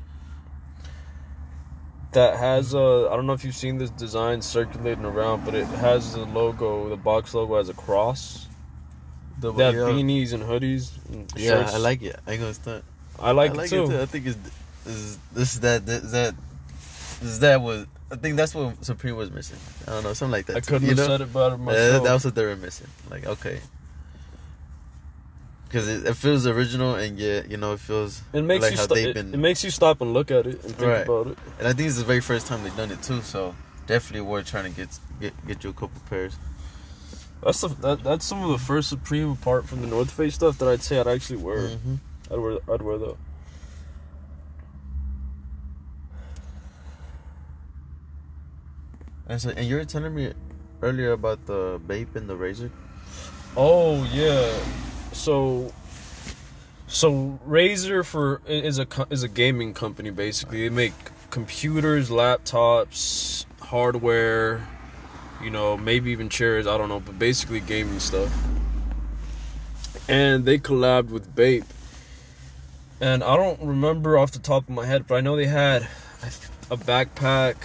That 2.13 2.37
has 2.37 2.73
uh 2.73 3.09
I 3.09 3.15
don't 3.15 3.27
know 3.27 3.33
if 3.33 3.43
you've 3.43 3.55
seen 3.55 3.77
this 3.77 3.89
design 3.91 4.41
circulating 4.41 5.05
around, 5.05 5.45
but 5.45 5.53
it 5.55 5.65
has 5.67 6.13
the 6.13 6.25
logo, 6.25 6.89
the 6.89 6.95
box 6.97 7.33
logo 7.33 7.57
has 7.57 7.69
a 7.69 7.73
cross. 7.73 8.47
The, 9.39 9.53
yeah, 9.53 9.71
beanies 9.71 10.33
and 10.33 10.41
hoodies. 10.41 10.91
And 11.09 11.31
yeah, 11.35 11.49
shirts. 11.49 11.75
I 11.75 11.77
like 11.77 12.01
it. 12.01 12.19
I 12.25 12.37
gonna 12.37 12.53
stunt. 12.53 12.83
I 13.19 13.31
like, 13.31 13.51
I 13.51 13.53
like 13.53 13.65
it 13.67 13.69
too. 13.69 13.83
it 13.83 13.87
too. 13.87 14.01
I 14.01 14.05
think 14.05 14.25
it's 14.27 14.37
this 14.83 15.19
this 15.33 15.53
is 15.53 15.59
that 15.61 15.85
this 15.85 16.11
that 16.11 16.33
this 17.21 17.37
that 17.39 17.61
was 17.61 17.85
I 18.11 18.15
think 18.15 18.37
that's 18.37 18.55
what 18.55 18.83
Supreme 18.85 19.15
was 19.15 19.31
missing. 19.31 19.59
I 19.85 19.91
don't 19.91 20.03
know, 20.03 20.13
something 20.13 20.31
like 20.31 20.45
that. 20.47 20.57
I 20.57 20.59
too, 20.61 20.73
couldn't 20.73 20.87
have 20.87 20.97
know? 20.97 21.07
said 21.07 21.21
it 21.21 21.33
better 21.33 21.55
Yeah, 21.55 21.63
myself. 21.63 22.03
that 22.05 22.13
was 22.13 22.25
what 22.25 22.35
they 22.35 22.45
were 22.45 22.55
missing. 22.55 22.87
Like 23.11 23.27
okay, 23.27 23.59
because 25.67 25.87
it, 25.87 26.05
it 26.05 26.15
feels 26.15 26.47
original 26.47 26.95
and 26.95 27.17
yet 27.19 27.49
you 27.51 27.57
know 27.57 27.73
it 27.73 27.79
feels 27.79 28.21
it 28.33 28.41
makes 28.43 28.63
like 28.63 28.71
you 28.71 28.77
how 28.77 28.83
sto- 28.83 28.95
they've 28.95 29.15
it, 29.15 29.17
it 29.17 29.37
makes 29.37 29.63
you 29.63 29.69
stop 29.69 30.01
and 30.01 30.13
look 30.13 30.31
at 30.31 30.47
it 30.47 30.63
and 30.63 30.75
think 30.75 30.79
Right. 30.81 31.03
about 31.03 31.27
it. 31.27 31.37
and 31.59 31.67
I 31.67 31.73
think 31.73 31.87
it's 31.89 31.97
the 31.97 32.05
very 32.05 32.21
first 32.21 32.47
time 32.47 32.63
they've 32.63 32.75
done 32.75 32.91
it 32.91 33.01
too. 33.03 33.21
So 33.21 33.55
definitely 33.85 34.21
worth 34.21 34.47
trying 34.47 34.71
to 34.71 34.75
get 34.79 34.89
get 35.19 35.33
get 35.47 35.63
you 35.63 35.69
a 35.71 35.73
couple 35.73 36.01
pairs. 36.09 36.35
That's 37.43 37.61
the, 37.61 37.67
that, 37.67 38.03
that's 38.03 38.25
some 38.25 38.41
of 38.43 38.49
the 38.49 38.57
first 38.57 38.89
Supreme 38.89 39.29
apart 39.31 39.67
from 39.67 39.81
the 39.81 39.87
North 39.87 40.09
Face 40.11 40.33
stuff 40.35 40.57
that 40.57 40.67
I'd 40.67 40.81
say 40.81 40.99
I'd 40.99 41.07
actually 41.07 41.37
wear. 41.37 41.69
Mm-hmm. 41.69 41.95
I'd 42.33 42.39
wear 42.39 42.57
I'd 42.71 42.81
wear 42.81 42.97
though. 42.97 43.17
And 49.27 49.41
so 49.41 49.49
and 49.49 49.67
you 49.67 49.75
were 49.75 49.85
telling 49.85 50.15
me 50.15 50.33
earlier 50.81 51.11
about 51.11 51.45
the 51.45 51.79
Bape 51.85 52.15
and 52.15 52.29
the 52.29 52.35
Razer. 52.35 52.71
Oh 53.55 54.03
yeah, 54.13 54.53
so 55.17 55.73
so 56.87 57.39
Razer 57.47 58.05
for 58.05 58.41
is 58.47 58.79
a 58.79 58.87
is 59.09 59.23
a 59.23 59.27
gaming 59.27 59.73
company 59.73 60.09
basically. 60.09 60.61
They 60.61 60.73
make 60.73 60.93
computers, 61.29 62.09
laptops, 62.09 63.45
hardware, 63.61 64.67
you 65.43 65.49
know, 65.49 65.75
maybe 65.75 66.11
even 66.11 66.29
chairs. 66.29 66.67
I 66.67 66.77
don't 66.77 66.89
know, 66.89 66.99
but 66.99 67.19
basically 67.19 67.59
gaming 67.59 67.99
stuff. 67.99 68.31
And 70.07 70.45
they 70.45 70.57
collabed 70.57 71.09
with 71.09 71.35
Bape. 71.35 71.65
And 73.01 73.23
I 73.23 73.35
don't 73.35 73.61
remember 73.61 74.17
off 74.17 74.31
the 74.31 74.39
top 74.39 74.63
of 74.63 74.69
my 74.69 74.85
head, 74.85 75.05
but 75.07 75.15
I 75.15 75.21
know 75.21 75.35
they 75.35 75.45
had 75.47 75.87
a 76.71 76.77
backpack. 76.77 77.55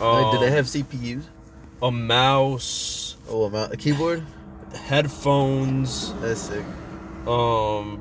like, 0.00 0.32
did 0.32 0.40
they 0.40 0.46
um, 0.46 0.52
have 0.52 0.66
CPUs? 0.66 1.24
a 1.82 1.90
mouse, 1.90 3.16
Oh, 3.28 3.44
a, 3.52 3.70
a 3.70 3.76
keyboard. 3.76 4.24
Headphones? 4.74 6.12
That's 6.20 6.40
sick. 6.40 6.64
um 7.26 8.00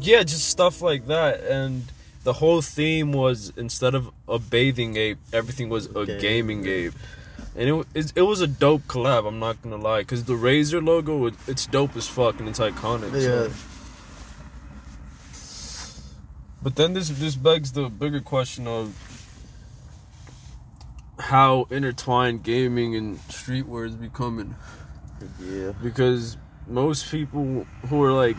yeah 0.00 0.22
just 0.22 0.48
stuff 0.48 0.82
like 0.82 1.06
that 1.06 1.40
and 1.44 1.84
the 2.22 2.34
whole 2.34 2.60
theme 2.60 3.12
was 3.12 3.52
instead 3.56 3.94
of 3.94 4.10
a 4.28 4.38
bathing 4.38 4.96
ape 4.96 5.18
everything 5.32 5.68
was 5.68 5.86
a 5.86 6.04
Gaming 6.04 6.62
gaming 6.62 6.66
ape. 6.66 6.92
and 7.56 7.68
it, 7.70 7.86
it, 7.94 8.12
it 8.16 8.22
was 8.22 8.40
a 8.42 8.46
dope 8.46 8.82
collab 8.82 9.26
i'm 9.26 9.38
not 9.38 9.60
gonna 9.62 9.76
lie 9.78 10.00
because 10.00 10.24
the 10.24 10.34
Razer 10.34 10.84
logo 10.84 11.26
it, 11.26 11.34
it's 11.48 11.66
dope 11.66 11.96
as 11.96 12.06
fuck 12.06 12.38
and 12.40 12.48
it's 12.48 12.58
iconic 12.60 13.12
Yeah. 13.14 13.48
so. 15.32 16.02
but 16.62 16.76
then 16.76 16.92
this 16.92 17.08
this 17.08 17.34
begs 17.34 17.72
the 17.72 17.88
bigger 17.88 18.20
question 18.20 18.66
of 18.66 18.94
how 21.18 21.66
intertwined 21.70 22.42
gaming 22.42 22.94
and 22.94 23.18
streetwear 23.28 23.86
is 23.86 23.94
becoming 23.96 24.54
Yeah. 25.40 25.72
because 25.82 26.36
most 26.68 27.10
people 27.10 27.66
who 27.88 28.02
are 28.02 28.12
like 28.12 28.36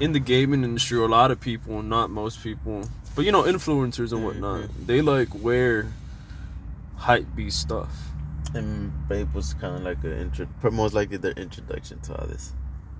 in 0.00 0.12
the 0.12 0.18
gaming 0.20 0.64
industry, 0.64 0.98
or 0.98 1.04
a 1.06 1.08
lot 1.08 1.30
of 1.30 1.38
people, 1.40 1.80
not 1.82 2.10
most 2.10 2.42
people, 2.42 2.88
but 3.14 3.24
you 3.24 3.30
know, 3.30 3.42
influencers 3.44 4.10
and 4.12 4.24
whatnot, 4.24 4.62
Mhm. 4.62 4.86
they 4.86 5.00
like 5.00 5.28
wear 5.34 5.92
hype 6.96 7.26
beast 7.36 7.60
stuff. 7.60 8.08
And 8.54 8.92
Bape 9.08 9.32
was 9.32 9.54
kind 9.54 9.76
of 9.76 9.82
like 9.82 10.02
an 10.04 10.12
intro, 10.12 10.46
most 10.70 10.92
likely 10.94 11.16
their 11.18 11.32
introduction 11.32 12.00
to 12.00 12.16
all 12.20 12.26
this. 12.26 12.52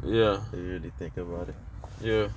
Yeah, 0.04 0.38
If 0.52 0.58
you 0.58 0.64
really 0.64 0.92
think 0.98 1.16
about 1.16 1.48
it. 1.48 1.54
yeah. 2.00 2.28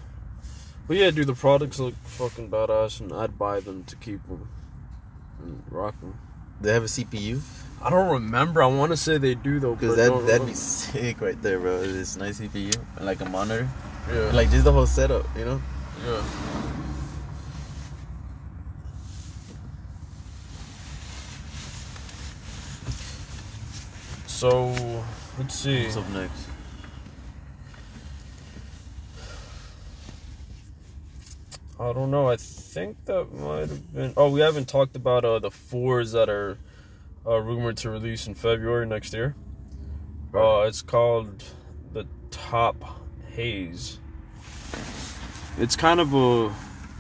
But 0.88 0.98
yeah, 0.98 1.12
dude, 1.12 1.28
the 1.28 1.34
products 1.34 1.80
look 1.80 1.96
fucking 2.04 2.50
badass, 2.50 3.00
and 3.00 3.12
I'd 3.14 3.38
buy 3.40 3.60
them 3.60 3.84
to 3.86 3.96
keep 3.96 4.26
them 4.28 4.48
and 5.46 5.64
rock 5.70 6.00
them. 6.02 6.18
They 6.62 6.74
have 6.74 6.84
a 6.84 6.88
CPU 6.88 7.42
I 7.86 7.92
don't 7.92 8.10
remember. 8.10 8.64
I 8.64 8.66
want 8.66 8.92
to 8.94 8.98
say 8.98 9.20
they 9.20 9.36
do 9.36 9.60
though, 9.60 9.76
because 9.76 9.96
that 9.96 10.12
that'd 10.26 10.48
be 10.48 10.56
sick 10.56 11.22
right 11.22 11.40
there, 11.40 11.60
bro. 11.60 11.82
This 11.82 12.18
nice 12.18 12.40
CPU 12.40 12.76
and 12.98 13.06
like 13.06 13.22
a 13.22 13.30
monitor, 13.30 13.70
yeah, 14.12 14.32
like 14.34 14.50
just 14.50 14.64
the 14.64 14.72
whole 14.72 14.88
setup, 14.88 15.28
you 15.38 15.46
know. 15.46 15.62
yeah. 16.04 16.24
So 24.26 25.04
let's 25.38 25.54
see. 25.54 25.84
What's 25.84 25.98
up 25.98 26.10
next? 26.10 26.55
I 31.86 31.94
don't 31.94 32.10
know. 32.10 32.28
I 32.30 32.36
think 32.36 33.06
that 33.06 33.32
might 33.34 33.60
have 33.70 33.94
been. 33.94 34.14
Oh, 34.18 34.30
we 34.32 34.40
haven't 34.40 34.68
talked 34.68 34.96
about 34.96 35.24
uh, 35.24 35.38
the 35.38 35.52
fours 35.52 36.14
that 36.14 36.30
are 36.30 36.58
uh, 37.28 37.40
rumored 37.40 37.78
to 37.78 37.92
release 37.92 38.26
in 38.26 38.34
February 38.34 38.88
next 38.88 39.14
year. 39.14 39.36
Uh, 40.34 40.62
it's 40.62 40.82
called 40.82 41.44
the 41.94 42.08
Taupe 42.32 42.84
Haze. 43.36 44.00
It's 45.60 45.76
kind 45.76 46.00
of 46.00 46.14
a 46.14 46.54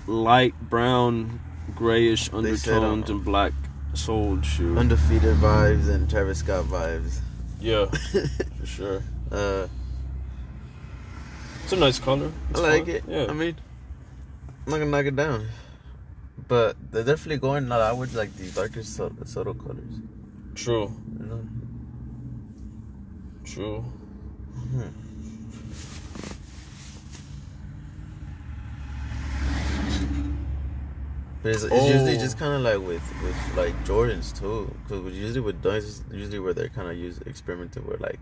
light 0.05 0.53
brown, 0.69 1.39
grayish 1.73 2.25
said, 2.25 2.33
uh, 2.35 2.37
undertones 2.37 3.09
and 3.09 3.25
black 3.25 3.53
soled 3.95 4.45
shoe. 4.45 4.77
Undefeated 4.77 5.35
vibes 5.37 5.89
and 5.89 6.07
Travis 6.07 6.39
Scott 6.39 6.65
vibes. 6.65 7.19
yeah, 7.59 7.85
for 8.59 8.65
sure. 8.65 9.03
uh, 9.31 9.67
It's 11.63 11.73
a 11.73 11.75
nice 11.77 11.97
color. 11.97 12.31
I 12.53 12.59
like 12.59 12.85
fun. 12.85 12.95
it. 12.95 13.03
Yeah. 13.07 13.25
I 13.29 13.33
mean, 13.33 13.55
I'm 14.65 14.71
not 14.71 14.77
gonna 14.79 14.91
knock 14.91 15.05
it 15.05 15.15
down, 15.15 15.47
but 16.47 16.75
they're 16.91 17.03
definitely 17.03 17.37
going 17.37 17.67
not 17.67 17.81
outwards 17.81 18.15
like 18.15 18.35
these 18.35 18.55
darker, 18.55 18.83
subtle, 18.83 19.25
subtle 19.25 19.53
colors. 19.53 19.99
True. 20.55 20.91
You 21.19 21.25
know. 21.25 21.47
True. 23.43 23.81
Hmm. 24.71 24.89
But 31.43 31.51
it's, 31.53 31.63
it's 31.63 31.73
usually 31.87 32.15
Oh. 32.15 32.19
just 32.19 32.39
kind 32.39 32.53
of 32.53 32.61
like 32.61 32.79
with 32.87 33.03
with 33.21 33.37
like 33.55 33.75
Jordans 33.85 34.37
too, 34.37 34.73
because 34.83 35.13
usually 35.15 35.41
with 35.41 35.61
dunks, 35.61 36.01
usually 36.11 36.39
where 36.39 36.53
they're 36.53 36.69
kind 36.69 36.89
of 36.89 36.97
use 36.97 37.19
experimenting 37.27 37.85
with 37.85 38.01
like 38.01 38.19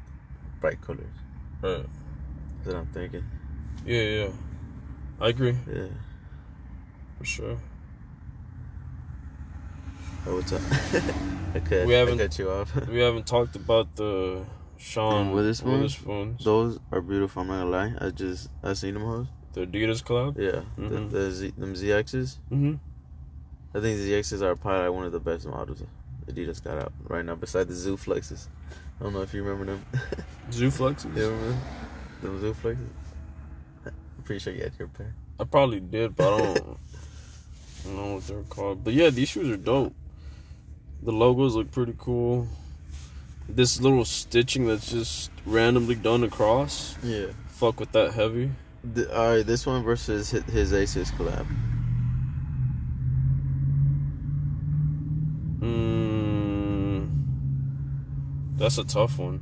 bright 0.60 0.82
colors. 0.82 1.06
Right. 1.62 1.86
That's 2.58 2.68
what 2.68 2.76
I'm 2.76 2.86
thinking. 2.88 3.24
Yeah, 3.86 4.02
yeah. 4.02 4.30
I 5.22 5.30
agree 5.30 5.56
Yeah. 5.74 5.88
For 7.24 7.28
sure. 7.28 7.58
Oh, 10.28 10.36
what's 10.36 10.52
up? 10.52 10.62
okay, 11.56 11.86
We 11.86 11.94
haven't- 12.00 12.18
cut 12.18 12.38
you 12.38 12.50
off. 12.52 12.76
We 12.90 13.00
haven't 13.00 13.26
talked 13.26 13.56
about 13.56 13.96
the 13.96 14.44
Sean 14.78 15.28
Um, 15.28 15.32
Wotherspoon? 15.34 15.84
Wotherspoons, 15.84 16.44
Those 16.44 16.80
are 16.92 17.00
beautiful. 17.00 17.44
I'm 17.44 17.48
not 17.48 17.60
gonna 17.60 17.70
lie. 17.70 17.94
I 18.06 18.10
just 18.10 18.50
I 18.62 18.74
seen 18.74 18.96
them 18.96 19.04
hoes. 19.04 19.28
the 19.54 19.62
Adidas 19.66 20.04
collab. 20.04 20.38
Yeah, 20.38 20.64
Mhm. 20.78 20.90
the, 21.12 21.18
the 21.20 21.32
Z, 21.32 21.54
them 21.58 21.74
ZXs. 21.76 22.40
Mm-hmm. 22.52 22.74
I 23.76 23.80
think 23.80 23.98
the 24.00 24.12
ZXs 24.12 24.42
are 24.42 24.56
probably 24.58 24.90
one 24.90 25.06
of 25.06 25.14
the 25.14 25.22
best 25.22 25.48
models 25.48 25.82
Adidas 26.28 26.62
got 26.62 26.78
out 26.78 26.92
right 27.08 27.24
now, 27.24 27.36
besides 27.36 27.70
the 27.70 27.76
Zoo 27.76 27.96
Flexes. 27.96 28.48
I 29.00 29.04
don't 29.04 29.14
know 29.14 29.22
if 29.22 29.34
you 29.34 29.44
remember 29.44 29.66
them. 29.72 29.86
Zoo 30.52 30.68
flexes. 30.70 31.16
you 31.16 31.30
remember 31.30 31.58
them 32.22 32.42
Zoo 32.42 32.54
Flexes? 32.54 32.90
I'm 33.86 34.24
pretty 34.26 34.40
sure 34.40 34.52
you 34.54 34.64
had 34.64 34.74
your 34.78 34.90
pair. 34.90 35.16
I 35.40 35.46
probably 35.46 35.80
did, 35.80 36.16
but 36.16 36.34
I 36.34 36.54
don't, 36.54 36.78
I 37.84 37.88
don't 37.88 37.96
know 37.98 38.14
what 38.16 38.28
they're 38.28 38.44
called. 38.44 38.84
But 38.84 38.94
yeah, 38.94 39.10
these 39.10 39.30
shoes 39.30 39.50
are 39.50 39.58
dope. 39.58 39.94
The 41.02 41.12
logos 41.12 41.56
look 41.56 41.72
pretty 41.72 41.96
cool. 41.98 42.48
This 43.50 43.82
little 43.82 44.06
stitching 44.06 44.68
that's 44.68 44.90
just 44.92 45.32
randomly 45.46 45.96
done 45.96 46.24
across. 46.24 46.96
Yeah. 47.04 47.28
Fuck 47.50 47.80
with 47.80 47.92
that 47.92 48.14
heavy. 48.14 48.52
The, 48.84 49.14
all 49.14 49.36
right, 49.36 49.46
this 49.46 49.66
one 49.66 49.84
versus 49.84 50.30
his, 50.30 50.44
his 50.44 50.74
Aces 50.74 51.12
collab. 51.12 51.46
Mm, 55.60 57.10
that's 58.58 58.78
a 58.78 58.84
tough 58.84 59.18
one. 59.18 59.42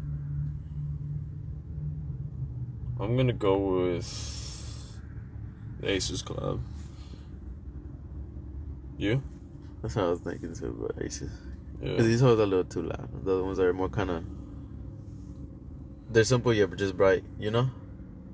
I'm 3.00 3.18
gonna 3.18 3.34
go 3.34 3.58
with 3.58 4.98
the 5.80 5.92
Aces 5.92 6.22
collab. 6.22 6.60
You? 9.02 9.24
That's 9.82 9.96
what 9.96 10.06
I 10.06 10.10
was 10.10 10.20
thinking 10.20 10.54
too, 10.54 10.78
but 10.80 11.04
Aces. 11.04 11.32
Because 11.80 11.98
Yeah. 11.98 12.04
these 12.04 12.22
hoes 12.22 12.40
are 12.40 12.44
a 12.44 12.46
little 12.46 12.64
too 12.66 12.84
loud. 12.84 13.10
The 13.26 13.34
other 13.34 13.44
ones 13.44 13.60
are 13.60 13.74
more 13.74 13.90
kind 13.90 14.12
of. 14.12 14.24
They're 16.12 16.24
simple, 16.24 16.54
yeah, 16.54 16.66
but 16.68 16.78
just 16.78 16.96
bright, 16.96 17.24
you 17.40 17.50
know? 17.50 17.70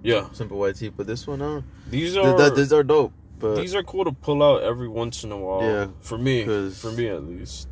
Yeah. 0.04 0.30
Simple 0.34 0.58
white 0.60 0.76
tee. 0.76 0.90
But 0.90 1.08
this 1.08 1.26
one, 1.26 1.42
uh, 1.42 1.62
These 1.90 2.16
th- 2.16 2.26
are 2.26 2.38
that, 2.38 2.56
these 2.56 2.74
are 2.74 2.84
dope. 2.84 3.14
But 3.40 3.56
these 3.56 3.76
are 3.76 3.84
cool 3.84 4.04
to 4.06 4.12
pull 4.12 4.44
out 4.44 4.64
every 4.64 4.88
once 4.90 5.24
in 5.24 5.32
a 5.32 5.38
while. 5.38 5.62
Yeah, 5.62 5.88
For 6.02 6.18
me, 6.18 6.44
For 6.72 6.92
me 6.92 7.08
at 7.08 7.24
least. 7.24 7.70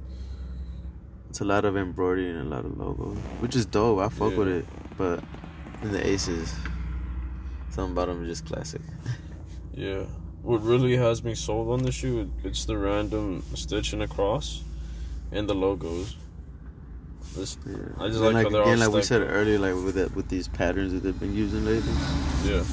It's 1.30 1.42
a 1.42 1.46
lot 1.46 1.66
of 1.66 1.76
embroidery 1.76 2.30
and 2.30 2.40
a 2.40 2.56
lot 2.56 2.64
of 2.64 2.78
logos, 2.78 3.18
which 3.42 3.56
is 3.58 3.66
dope. 3.66 4.00
I 4.00 4.08
fuck 4.08 4.32
Yeah. 4.32 4.38
with 4.38 4.48
it, 4.48 4.66
but 4.98 5.22
in 5.82 5.92
the 5.92 6.06
Aces, 6.08 6.54
something 7.72 7.92
about 7.92 8.08
them 8.08 8.24
is 8.24 8.30
just 8.30 8.46
classic. 8.46 8.82
Yeah. 9.74 10.06
What 10.46 10.62
really 10.62 10.96
has 10.96 11.24
me 11.24 11.34
sold 11.34 11.70
on 11.72 11.82
the 11.82 11.92
shoe, 11.92 12.32
it's 12.44 12.66
the 12.66 12.78
random 12.78 13.44
stitching 13.56 14.02
across 14.02 14.64
and 15.32 15.50
the 15.50 15.56
logos. 15.56 16.16
This, 17.36 17.58
Yeah. 17.66 17.74
I 17.98 18.08
just 18.10 18.22
And 18.22 18.34
like 18.36 18.52
how 18.52 18.62
again, 18.62 18.80
like 18.80 18.92
we 18.92 19.02
said 19.02 19.24
earlier, 19.24 19.58
like 19.58 19.74
with 19.74 19.96
that 19.96 20.16
with 20.16 20.30
these 20.30 20.48
patterns 20.48 20.94
that 20.94 21.02
they've 21.02 21.20
been 21.20 21.34
using 21.36 21.66
lately. 21.66 21.92
yeah. 22.46 22.64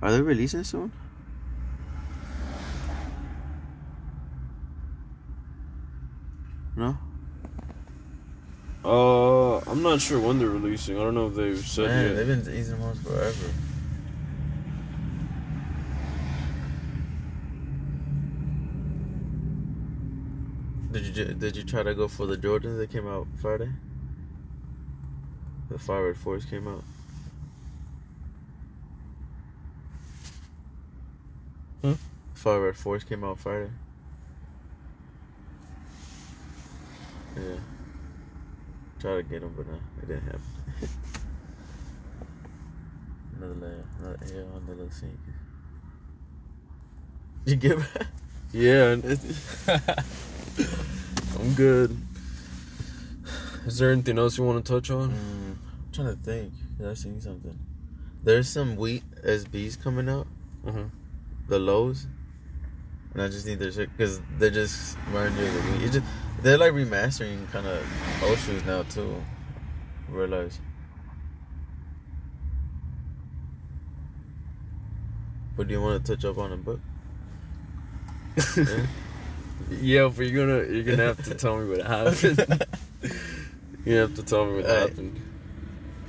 Are 0.00 0.12
they 0.12 0.22
releasing 0.22 0.64
soon? 0.64 0.90
No. 6.76 6.96
Uh, 8.84 9.58
I'm 9.70 9.77
not 9.88 10.00
sure 10.02 10.20
when 10.20 10.38
they're 10.38 10.50
releasing. 10.50 10.96
I 10.96 11.02
don't 11.02 11.14
know 11.14 11.28
if 11.28 11.34
they've 11.34 11.58
said 11.58 11.86
Man, 11.86 12.04
yet. 12.04 12.16
they've 12.16 12.44
been 12.44 12.54
using 12.54 12.80
ones 12.80 13.00
forever. 13.00 13.50
Did 20.92 21.16
you 21.16 21.24
did 21.34 21.56
you 21.56 21.64
try 21.64 21.82
to 21.82 21.94
go 21.94 22.08
for 22.08 22.26
the 22.26 22.36
Jordans 22.36 22.76
that 22.78 22.90
came 22.90 23.06
out 23.06 23.26
Friday? 23.40 23.70
The 25.70 25.78
Fire 25.78 26.06
Red 26.06 26.16
Force 26.16 26.44
came 26.44 26.66
out. 26.68 26.84
Hmm? 31.82 31.92
Fire 32.34 32.60
Red 32.60 32.76
Force 32.76 33.04
came 33.04 33.24
out 33.24 33.38
Friday. 33.38 33.70
Yeah. 37.36 37.42
Try 39.00 39.16
to 39.16 39.22
get 39.22 39.40
them, 39.42 39.54
but 39.56 39.66
no, 39.66 39.74
it 40.02 40.08
didn't 40.08 40.24
happen. 40.24 40.40
another 43.36 43.54
layer, 43.54 43.84
another 44.00 44.46
on 44.54 44.66
the 44.66 44.72
little 44.72 44.90
sink. 44.90 45.18
You 47.44 47.56
get 47.56 47.78
back? 47.78 48.06
Yeah. 48.52 48.96
I'm 51.38 51.54
good. 51.54 51.96
Is 53.66 53.78
there 53.78 53.92
anything 53.92 54.18
else 54.18 54.36
you 54.38 54.44
want 54.44 54.64
to 54.64 54.72
touch 54.72 54.90
on? 54.90 55.10
Mm, 55.10 55.14
I'm 55.14 55.58
trying 55.92 56.08
to 56.08 56.16
think. 56.22 56.52
Did 56.78 56.88
I 56.88 56.94
see 56.94 57.20
something? 57.20 57.58
There's 58.24 58.48
some 58.48 58.76
wheat 58.76 59.04
SBs 59.24 59.80
coming 59.82 60.08
out, 60.08 60.26
Uh-huh. 60.66 60.84
the 61.48 61.58
lows, 61.58 62.06
and 63.14 63.22
I 63.22 63.28
just 63.28 63.46
need 63.46 63.58
their 63.60 63.70
shit 63.70 63.90
because 63.96 64.20
they're 64.38 64.50
just 64.50 64.96
running 65.12 65.36
near 65.36 65.50
the 65.52 65.60
wheat. 65.60 65.82
It 65.84 65.92
just 65.92 66.04
they're 66.42 66.58
like 66.58 66.72
remastering 66.72 67.50
kind 67.50 67.66
of 67.66 68.22
old 68.22 68.38
shoes 68.38 68.64
now 68.64 68.82
too. 68.84 69.22
Realize. 70.08 70.60
But 75.56 75.66
do 75.68 75.74
you 75.74 75.82
want 75.82 76.04
to 76.04 76.12
touch 76.16 76.24
up 76.24 76.38
on 76.38 76.50
the 76.50 76.56
book? 76.56 76.80
Yeah. 78.56 78.86
yeah, 79.80 80.08
but 80.14 80.26
you're 80.26 80.46
gonna 80.46 80.72
you're 80.72 80.84
gonna 80.84 81.02
have 81.02 81.22
to 81.24 81.34
tell 81.34 81.58
me 81.58 81.68
what 81.68 81.86
happened. 81.86 82.64
you 83.84 83.94
have 83.96 84.14
to 84.14 84.22
tell 84.22 84.46
me 84.46 84.56
what 84.56 84.66
happened. 84.66 85.20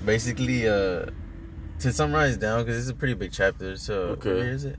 Basically, 0.06 0.68
uh, 0.68 1.08
to 1.80 1.92
summarize 1.92 2.38
down 2.38 2.63
because 2.63 2.80
it's 2.80 2.89
a 2.89 2.94
pretty 2.94 3.15
big 3.15 3.32
chapter. 3.32 3.76
So 3.76 3.94
Okay. 4.20 4.38
year 4.38 4.52
is 4.52 4.65
it? 4.65 4.78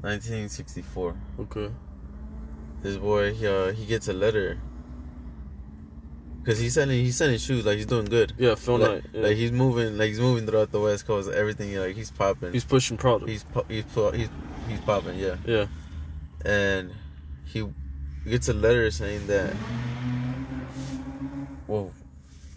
1964. 0.00 1.14
Okay. 1.40 1.70
This 2.82 2.96
boy 2.96 3.32
he 3.34 3.46
uh, 3.46 3.72
he 3.72 3.84
gets 3.86 4.08
a 4.08 4.12
letter 4.12 4.58
because 6.42 6.58
he's 6.60 6.74
selling 6.74 6.98
he's 7.04 7.16
selling 7.16 7.38
shoes 7.38 7.64
like 7.66 7.76
he's 7.76 7.86
doing 7.86 8.04
good 8.04 8.32
Yeah, 8.38 8.54
Phil 8.54 8.78
like, 8.78 8.90
Knight. 8.90 9.04
Yeah. 9.12 9.20
like 9.22 9.36
he's 9.36 9.52
moving 9.52 9.98
like 9.98 10.08
he's 10.08 10.20
moving 10.20 10.46
throughout 10.46 10.70
the 10.70 10.80
west 10.80 11.06
coast 11.06 11.30
everything 11.30 11.74
like 11.76 11.96
he's 11.96 12.10
popping 12.10 12.52
he's 12.52 12.64
pushing 12.64 12.96
product. 12.96 13.28
he's 13.28 13.42
po- 13.44 13.64
he's 13.68 13.84
po- 13.84 14.12
he's 14.12 14.28
he's 14.68 14.80
popping 14.80 15.18
yeah 15.18 15.36
yeah. 15.44 15.66
and 16.44 16.92
he 17.44 17.66
gets 18.28 18.48
a 18.48 18.52
letter 18.52 18.90
saying 18.90 19.26
that 19.26 19.52
whoa 21.66 21.92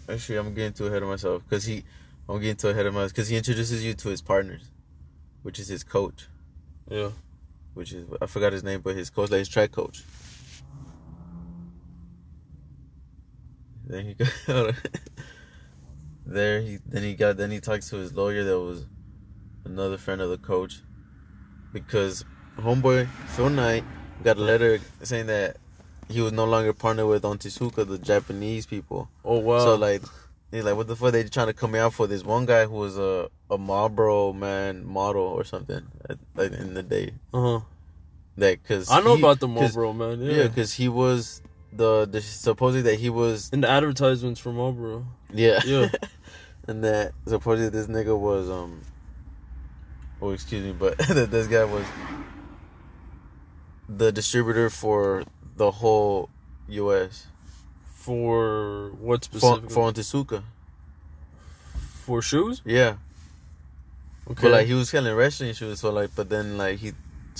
actually 0.08 0.36
I'm 0.38 0.54
getting 0.54 0.72
too 0.72 0.86
ahead 0.86 1.02
of 1.02 1.08
myself 1.08 1.42
because 1.48 1.64
he 1.64 1.84
I'm 2.28 2.40
getting 2.40 2.56
too 2.56 2.68
ahead 2.68 2.86
of 2.86 2.94
myself 2.94 3.12
because 3.12 3.28
he 3.28 3.36
introduces 3.36 3.84
you 3.84 3.94
to 3.94 4.08
his 4.08 4.22
partners 4.22 4.70
which 5.42 5.58
is 5.58 5.68
his 5.68 5.82
coach 5.82 6.28
Yeah. 6.88 7.10
Which 7.74 7.92
is 7.92 8.06
I 8.20 8.26
forgot 8.26 8.52
his 8.52 8.64
name, 8.64 8.80
but 8.80 8.96
his 8.96 9.10
coach, 9.10 9.30
like 9.30 9.38
his 9.38 9.48
track 9.48 9.72
coach. 9.72 10.02
Then 13.86 14.04
he 14.06 14.14
got 14.14 14.30
there. 16.26 16.60
He 16.60 16.78
then 16.86 17.02
he 17.02 17.14
got 17.14 17.36
then 17.36 17.50
he 17.50 17.60
talks 17.60 17.90
to 17.90 17.96
his 17.96 18.12
lawyer 18.14 18.44
that 18.44 18.60
was 18.60 18.86
another 19.64 19.98
friend 19.98 20.20
of 20.20 20.30
the 20.30 20.38
coach 20.38 20.80
because 21.72 22.24
homeboy 22.58 23.08
Phil 23.28 23.50
Knight 23.50 23.84
got 24.22 24.36
a 24.36 24.40
letter 24.40 24.80
saying 25.02 25.26
that 25.26 25.56
he 26.08 26.20
was 26.20 26.32
no 26.32 26.44
longer 26.44 26.72
partnered 26.72 27.06
with 27.06 27.22
Onitsuka, 27.22 27.86
the 27.86 27.98
Japanese 27.98 28.66
people. 28.66 29.08
Oh 29.24 29.38
wow. 29.38 29.58
So 29.60 29.74
like, 29.76 30.02
he's 30.50 30.64
like, 30.64 30.76
what 30.76 30.88
the 30.88 30.96
fuck? 30.96 31.12
They 31.12 31.24
trying 31.24 31.46
to 31.46 31.52
come 31.52 31.74
out 31.74 31.94
for 31.94 32.06
this 32.06 32.24
one 32.24 32.46
guy 32.46 32.66
who 32.66 32.74
was 32.74 32.98
a 32.98 33.30
a 33.50 33.58
Marlboro 33.58 34.32
man 34.32 34.84
model 34.86 35.22
or 35.22 35.44
something, 35.44 35.82
at, 36.08 36.18
like 36.36 36.52
in 36.52 36.74
the 36.74 36.82
day. 36.82 37.12
Uh 37.34 37.40
huh. 37.42 37.60
That 38.36 38.62
because 38.62 38.90
I 38.90 39.00
know 39.00 39.14
about 39.14 39.40
the 39.40 39.48
Marlboro 39.48 39.92
man. 39.92 40.20
Yeah, 40.20 40.32
Yeah. 40.32 40.48
because 40.48 40.74
he 40.74 40.88
was 40.88 41.42
the, 41.72 42.06
the 42.10 42.20
supposedly 42.20 42.82
that 42.90 42.98
he 43.00 43.10
was 43.10 43.50
in 43.52 43.60
the 43.60 43.68
advertisements 43.68 44.40
for 44.40 44.52
Marlboro. 44.52 45.06
yeah 45.32 45.60
Yeah. 45.64 45.88
and 46.66 46.82
that 46.84 47.12
supposedly 47.26 47.68
this 47.70 47.86
nigga 47.86 48.18
was 48.18 48.48
um 48.50 48.80
oh 50.22 50.30
excuse 50.30 50.64
me 50.64 50.72
but 50.72 50.98
that 51.08 51.30
this 51.30 51.46
guy 51.46 51.64
was 51.64 51.84
the 53.88 54.12
distributor 54.12 54.70
for 54.70 55.24
the 55.56 55.70
whole 55.70 56.30
U.S. 56.68 57.26
For 57.84 58.90
what 58.92 59.24
for 59.26 59.38
specifically? 59.38 59.74
for 59.74 59.92
Onitsuka. 59.92 60.42
For 62.04 62.22
shoes? 62.22 62.62
Yeah, 62.64 62.96
Okay. 64.30 64.42
but 64.42 64.50
like 64.52 64.66
he 64.66 64.74
was 64.74 64.88
selling 64.90 65.14
wrestling 65.14 65.52
shoes, 65.54 65.80
so 65.80 65.90
like 65.90 66.10
but 66.14 66.28
then 66.28 66.56
like 66.56 66.78
he's 66.78 66.94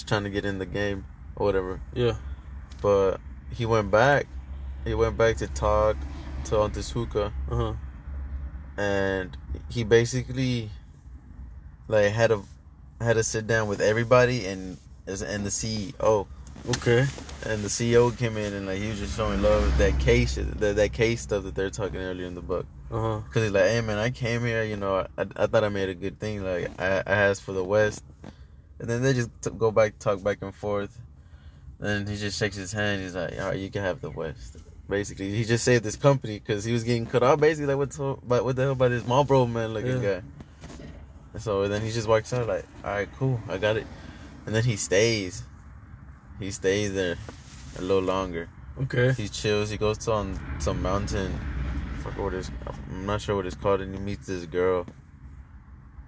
trying 0.07 0.25
to 0.25 0.31
get 0.31 0.45
in 0.45 0.59
the 0.59 0.67
game 0.67 1.05
or 1.37 1.47
whatever. 1.47 1.81
yeah. 1.95 2.17
But 2.83 3.19
he 3.53 3.67
went 3.67 3.91
back. 3.91 4.27
He 4.85 4.95
went 4.95 5.17
back 5.19 5.37
to 5.39 5.47
talk 5.49 5.97
to 6.47 6.55
Onitsuka. 6.57 7.33
Uh 7.51 7.57
huh. 7.57 7.73
and 8.77 9.37
he 9.69 9.85
basically 9.85 10.71
like 11.89 12.13
had 12.13 12.31
a 12.31 12.43
had 13.01 13.15
to 13.15 13.23
sit 13.23 13.47
down 13.47 13.69
with 13.69 13.81
everybody 13.81 14.47
and 14.47 14.79
and 15.07 15.45
the 15.45 15.51
CEO 15.51 16.27
Okay. 16.69 17.07
and 17.47 17.63
the 17.65 17.69
CEO 17.69 18.17
came 18.17 18.37
in 18.37 18.53
and 18.53 18.67
like 18.67 18.79
he 18.79 18.89
was 18.91 18.99
just 19.01 19.17
showing 19.17 19.43
love 19.43 19.63
with 19.63 19.77
that 19.79 19.99
case 19.99 20.37
that 20.37 20.77
that 20.77 20.93
case 20.93 21.23
stuff 21.23 21.43
that 21.45 21.55
they're 21.55 21.71
talking 21.71 22.01
earlier 22.01 22.27
in 22.27 22.35
the 22.35 22.43
book 22.43 22.67
Uh 22.91 23.01
huh. 23.01 23.19
because 23.21 23.45
he's 23.45 23.53
like 23.53 23.65
hey 23.71 23.81
man 23.83 23.99
I 23.99 24.11
came 24.11 24.43
here 24.45 24.65
you 24.65 24.77
know 24.77 25.07
I, 25.17 25.27
I 25.37 25.47
thought 25.47 25.63
I 25.63 25.69
made 25.69 25.89
a 25.89 25.95
good 25.95 26.19
thing 26.19 26.43
like 26.45 26.71
I, 26.81 26.99
I 27.07 27.13
asked 27.29 27.43
for 27.43 27.53
the 27.53 27.63
West 27.63 28.03
and 28.81 28.89
then 28.91 29.03
they 29.03 29.13
just 29.13 29.31
t- 29.43 29.51
go 29.57 29.71
back 29.71 29.99
talk 29.99 30.23
back 30.25 30.39
and 30.43 30.53
forth 30.55 30.99
and 31.79 32.09
he 32.09 32.17
just 32.17 32.37
shakes 32.39 32.57
his 32.57 32.73
hand 32.73 33.01
he's 33.01 33.15
like 33.15 33.39
all 33.41 33.49
right 33.51 33.59
you 33.59 33.71
can 33.71 33.83
have 33.83 34.01
the 34.01 34.11
West 34.11 34.57
basically 34.89 35.31
he 35.31 35.45
just 35.45 35.63
saved 35.65 35.85
this 35.85 35.95
company 35.95 36.41
because 36.41 36.65
he 36.65 36.73
was 36.73 36.83
getting 36.83 37.07
cut 37.07 37.23
off 37.23 37.39
basically 37.39 37.67
like 37.67 37.77
what's 37.77 37.97
but 37.97 38.45
what 38.45 38.57
the 38.57 38.63
hell 38.63 38.73
about 38.73 38.89
this 38.91 39.07
Marlboro 39.07 39.47
man 39.47 39.73
looking 39.73 40.03
Yeah. 40.03 40.17
guy 40.21 40.23
and 41.35 41.41
so 41.41 41.69
then 41.69 41.83
he 41.83 41.93
just 41.93 42.09
walks 42.09 42.33
out 42.33 42.49
like 42.49 42.67
all 42.85 42.91
right 42.91 43.09
cool 43.19 43.41
I 43.49 43.59
got 43.59 43.77
it 43.77 43.87
and 44.47 44.55
then 44.55 44.65
he 44.65 44.75
stays 44.75 45.45
he 46.41 46.51
stays 46.51 46.93
there 46.93 47.17
a 47.79 47.83
little 47.83 48.03
longer 48.03 48.49
Okay. 48.83 49.13
he 49.13 49.29
chills. 49.29 49.69
He 49.69 49.77
goes 49.77 49.99
to 49.99 50.13
on 50.13 50.41
some 50.59 50.81
mountain. 50.81 51.39
I 51.99 52.03
forgot 52.03 52.19
what 52.19 52.33
it's. 52.35 52.51
I'm 53.01 53.07
not 53.07 53.23
sure 53.23 53.35
what 53.37 53.47
it's 53.47 53.57
called. 53.57 53.81
And 53.81 53.95
he 53.95 54.01
meets 54.01 54.27
this 54.27 54.45
girl 54.45 54.85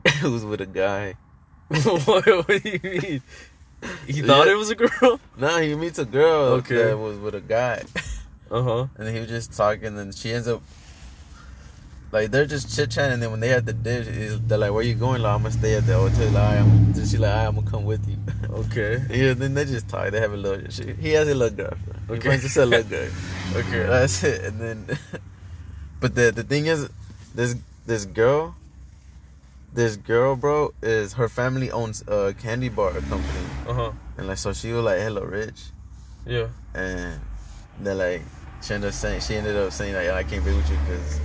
who's 0.20 0.44
with 0.44 0.60
a 0.60 0.66
guy. 0.66 1.14
what, 1.68 2.04
what 2.26 2.46
do 2.46 2.60
you 2.68 2.80
mean? 2.82 3.22
He 4.06 4.20
thought 4.20 4.46
it 4.46 4.56
was 4.56 4.68
a 4.70 4.74
girl? 4.74 5.18
No, 5.38 5.58
he 5.58 5.74
meets 5.74 5.98
a 5.98 6.04
girl 6.04 6.60
Okay. 6.60 6.76
that 6.76 6.98
was 6.98 7.18
with 7.18 7.34
a 7.34 7.40
guy, 7.40 7.82
Uh 8.50 8.62
huh. 8.62 8.86
and 8.98 9.08
he 9.08 9.18
was 9.20 9.28
just 9.30 9.54
talking. 9.54 9.98
And 9.98 10.14
she 10.14 10.32
ends 10.32 10.46
up 10.46 10.62
like 12.12 12.30
they're 12.30 12.44
just 12.46 12.76
chit 12.76 12.90
chatting. 12.90 13.14
And 13.14 13.22
then 13.22 13.30
when 13.30 13.40
they 13.40 13.48
had 13.48 13.64
the 13.64 13.72
dish, 13.72 14.06
is- 14.06 14.40
they're 14.42 14.58
like, 14.58 14.70
"Where 14.72 14.82
you 14.82 14.94
going?" 14.94 15.22
Like, 15.22 15.32
I'm 15.34 15.42
gonna 15.42 15.52
stay 15.54 15.74
at 15.76 15.86
the 15.86 15.94
hotel. 15.96 16.28
Like, 16.30 16.58
I'm. 16.60 16.92
She's 16.94 17.18
like, 17.18 17.34
"I'm 17.34 17.54
gonna 17.56 17.70
come 17.70 17.84
with 17.84 18.06
you." 18.06 18.18
Okay. 18.50 19.02
Yeah. 19.10 19.32
Then 19.32 19.54
they 19.54 19.64
just 19.64 19.88
talk. 19.88 20.10
They 20.10 20.20
have 20.20 20.34
a 20.34 20.36
little. 20.36 20.70
She, 20.70 20.92
he 21.00 21.12
has 21.12 21.26
a 21.26 21.34
little 21.34 21.56
girlfriend. 21.56 22.00
He 22.08 22.14
Okay. 22.14 22.28
finds 22.38 22.56
a 22.56 22.66
little 22.66 22.88
girl. 22.90 23.08
Okay. 23.56 23.82
That's 23.84 24.22
it. 24.24 24.44
And 24.44 24.60
then, 24.60 24.98
but 26.02 26.14
the 26.14 26.30
the 26.32 26.42
thing 26.42 26.66
is, 26.66 26.88
this 27.34 27.56
this 27.86 28.04
girl, 28.04 28.54
this 29.72 29.96
girl, 29.96 30.36
bro, 30.36 30.74
is 30.82 31.14
her 31.14 31.28
family 31.28 31.70
owns 31.70 32.02
a 32.08 32.34
candy 32.34 32.68
bar 32.68 32.92
company, 33.08 33.44
Uh 33.66 33.74
huh. 33.74 33.92
and 34.18 34.26
like 34.28 34.38
so 34.38 34.52
she 34.52 34.72
was 34.72 34.84
like 34.84 35.00
"Hello, 35.00 35.22
rich, 35.22 35.60
Yeah. 36.26 36.48
and 36.74 37.20
then 37.80 37.96
like 37.98 38.22
she 38.62 38.74
ended 38.74 38.88
up 38.88 38.94
saying 38.94 39.20
she 39.22 39.34
ended 39.36 39.56
up 39.56 39.72
saying 39.72 39.94
like 39.94 40.10
I 40.10 40.22
can't 40.24 40.44
be 40.44 40.52
with 40.52 40.68
you 40.70 40.76
because 40.84 41.20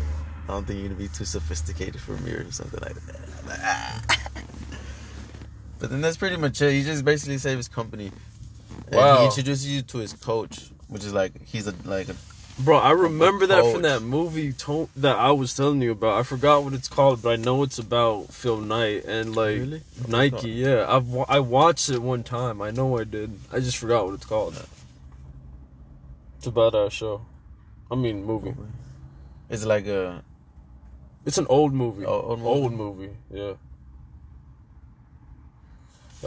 I 0.47 0.53
don't 0.53 0.65
think 0.65 0.79
you're 0.79 0.87
gonna 0.89 0.99
be 0.99 1.09
too 1.09 1.25
sophisticated 1.25 1.99
for 1.99 2.13
me 2.23 2.31
or 2.31 2.49
something 2.51 2.79
like 2.81 2.95
that. 2.95 3.19
Like, 3.47 3.59
ah. 3.61 4.01
But 5.79 5.91
then 5.91 6.01
that's 6.01 6.17
pretty 6.17 6.37
much 6.37 6.59
it. 6.61 6.71
He 6.71 6.83
just 6.83 7.05
basically 7.05 7.37
saved 7.37 7.57
his 7.57 7.67
company. 7.67 8.11
And 8.91 9.17
he 9.19 9.25
introduces 9.25 9.67
you 9.67 9.81
to 9.83 9.97
his 9.99 10.13
coach, 10.13 10.71
which 10.87 11.03
is 11.03 11.13
like 11.13 11.33
he's 11.45 11.67
a 11.67 11.73
like 11.85 12.09
a 12.09 12.15
Bro, 12.59 12.77
I 12.79 12.91
remember 12.91 13.45
that 13.45 13.71
from 13.71 13.83
that 13.83 14.01
movie 14.01 14.51
to- 14.53 14.89
that 14.95 15.15
I 15.15 15.29
was 15.31 15.55
telling 15.55 15.79
you 15.81 15.91
about. 15.91 16.19
I 16.19 16.23
forgot 16.23 16.63
what 16.63 16.73
it's 16.73 16.87
called, 16.87 17.21
but 17.21 17.29
I 17.29 17.35
know 17.35 17.61
it's 17.61 17.77
about 17.77 18.33
Phil 18.33 18.57
Knight 18.57 19.05
and 19.05 19.35
like 19.35 19.57
Really? 19.59 19.81
Nike. 20.07 20.49
Yeah, 20.49 20.85
I've 20.89 21.07
wa- 21.07 21.25
I 21.29 21.39
watched 21.39 21.89
it 21.89 22.01
one 22.01 22.23
time. 22.23 22.59
I 22.61 22.71
know 22.71 22.97
I 22.97 23.03
did. 23.03 23.39
I 23.53 23.59
just 23.59 23.77
forgot 23.77 24.05
what 24.05 24.15
it's 24.15 24.25
called. 24.25 24.55
It's 26.37 26.47
a 26.47 26.51
badass 26.51 26.91
show. 26.91 27.21
I 27.91 27.95
mean, 27.95 28.25
movie. 28.25 28.55
Oh, 28.57 28.65
it's 29.49 29.63
like 29.65 29.85
a 29.85 30.23
It's 31.25 31.37
an 31.37 31.45
old 31.49 31.73
movie. 31.73 32.05
Oh, 32.05 32.21
old 32.21 32.39
movie? 32.39 32.49
Old 32.49 32.73
movie. 32.73 33.09
Yeah. 33.31 33.53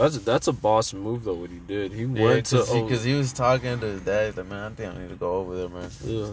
That's 0.01 0.17
that's 0.19 0.47
a 0.47 0.53
boss 0.53 0.93
move 0.95 1.23
though. 1.25 1.35
What 1.35 1.51
he 1.51 1.59
did, 1.59 1.93
he 1.93 2.01
yeah 2.05 2.23
went 2.23 2.45
to 2.47 2.55
because 2.57 2.71
he, 2.73 2.81
'cause 2.89 3.03
he 3.03 3.13
was 3.13 3.31
talking 3.31 3.79
to 3.79 3.85
his 3.85 4.01
dad. 4.01 4.27
He's 4.27 4.37
like, 4.37 4.47
man, 4.47 4.71
I 4.71 4.75
think 4.75 4.95
I 4.95 4.99
need 4.99 5.09
to 5.09 5.15
go 5.15 5.35
over 5.35 5.55
there, 5.55 5.69
man. 5.69 5.89
yeah. 6.03 6.31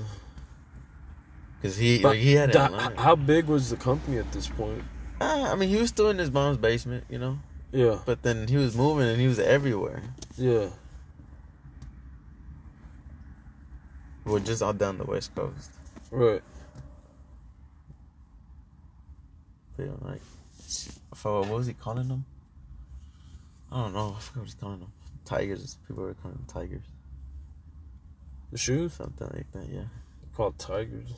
Because 1.61 1.76
he 1.76 1.98
like, 1.98 2.18
he 2.18 2.33
had 2.33 2.54
how 2.54 3.14
big 3.14 3.44
was 3.46 3.68
the 3.68 3.76
company 3.76 4.16
at 4.16 4.33
this 4.33 4.48
point? 4.48 4.83
Ah, 5.20 5.52
I 5.52 5.54
mean, 5.57 5.68
he 5.68 5.76
was 5.76 5.88
still 5.90 6.09
in 6.09 6.16
his 6.16 6.31
mom's 6.31 6.57
basement, 6.57 7.04
you 7.11 7.18
know. 7.18 7.40
Yeah, 7.70 7.98
But 8.07 8.22
then 8.22 8.48
he 8.48 8.57
was 8.57 8.74
moving 8.74 9.07
and 9.07 9.20
he 9.20 9.26
was 9.26 9.38
everywhere. 9.38 10.02
yeah. 10.38 10.68
We're 14.24 14.40
just 14.40 14.62
all 14.62 14.72
down 14.72 14.96
the 14.98 15.04
west 15.04 15.35
coast. 15.35 15.70
Right. 16.11 16.42
Feeling 19.76 19.98
like, 20.02 20.20
what 21.22 21.48
was 21.50 21.66
he 21.66 21.72
calling 21.74 22.09
them? 22.09 22.24
I 23.70 23.83
don't 23.83 23.92
know. 23.92 24.14
I 24.16 24.20
forgot 24.20 24.40
what 24.40 24.44
he's 24.44 24.54
calling 24.54 24.81
them. 24.81 24.92
Tigers. 25.24 25.78
People 25.87 26.04
were 26.04 26.14
calling 26.14 26.37
them 26.37 26.46
tigers. 26.46 26.85
The 28.50 28.59
shoes 28.59 28.94
Something 28.94 29.28
like 29.35 29.50
that. 29.52 29.68
Yeah. 29.68 29.83
they 30.22 30.28
called 30.35 30.59
tigers. 30.59 31.12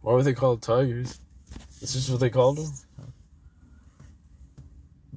Why 0.00 0.12
were 0.12 0.22
they 0.22 0.32
called 0.32 0.62
tigers? 0.62 1.18
Is 1.80 1.94
this 1.94 2.08
what 2.08 2.20
they 2.20 2.30
called 2.30 2.58
them? 2.58 2.72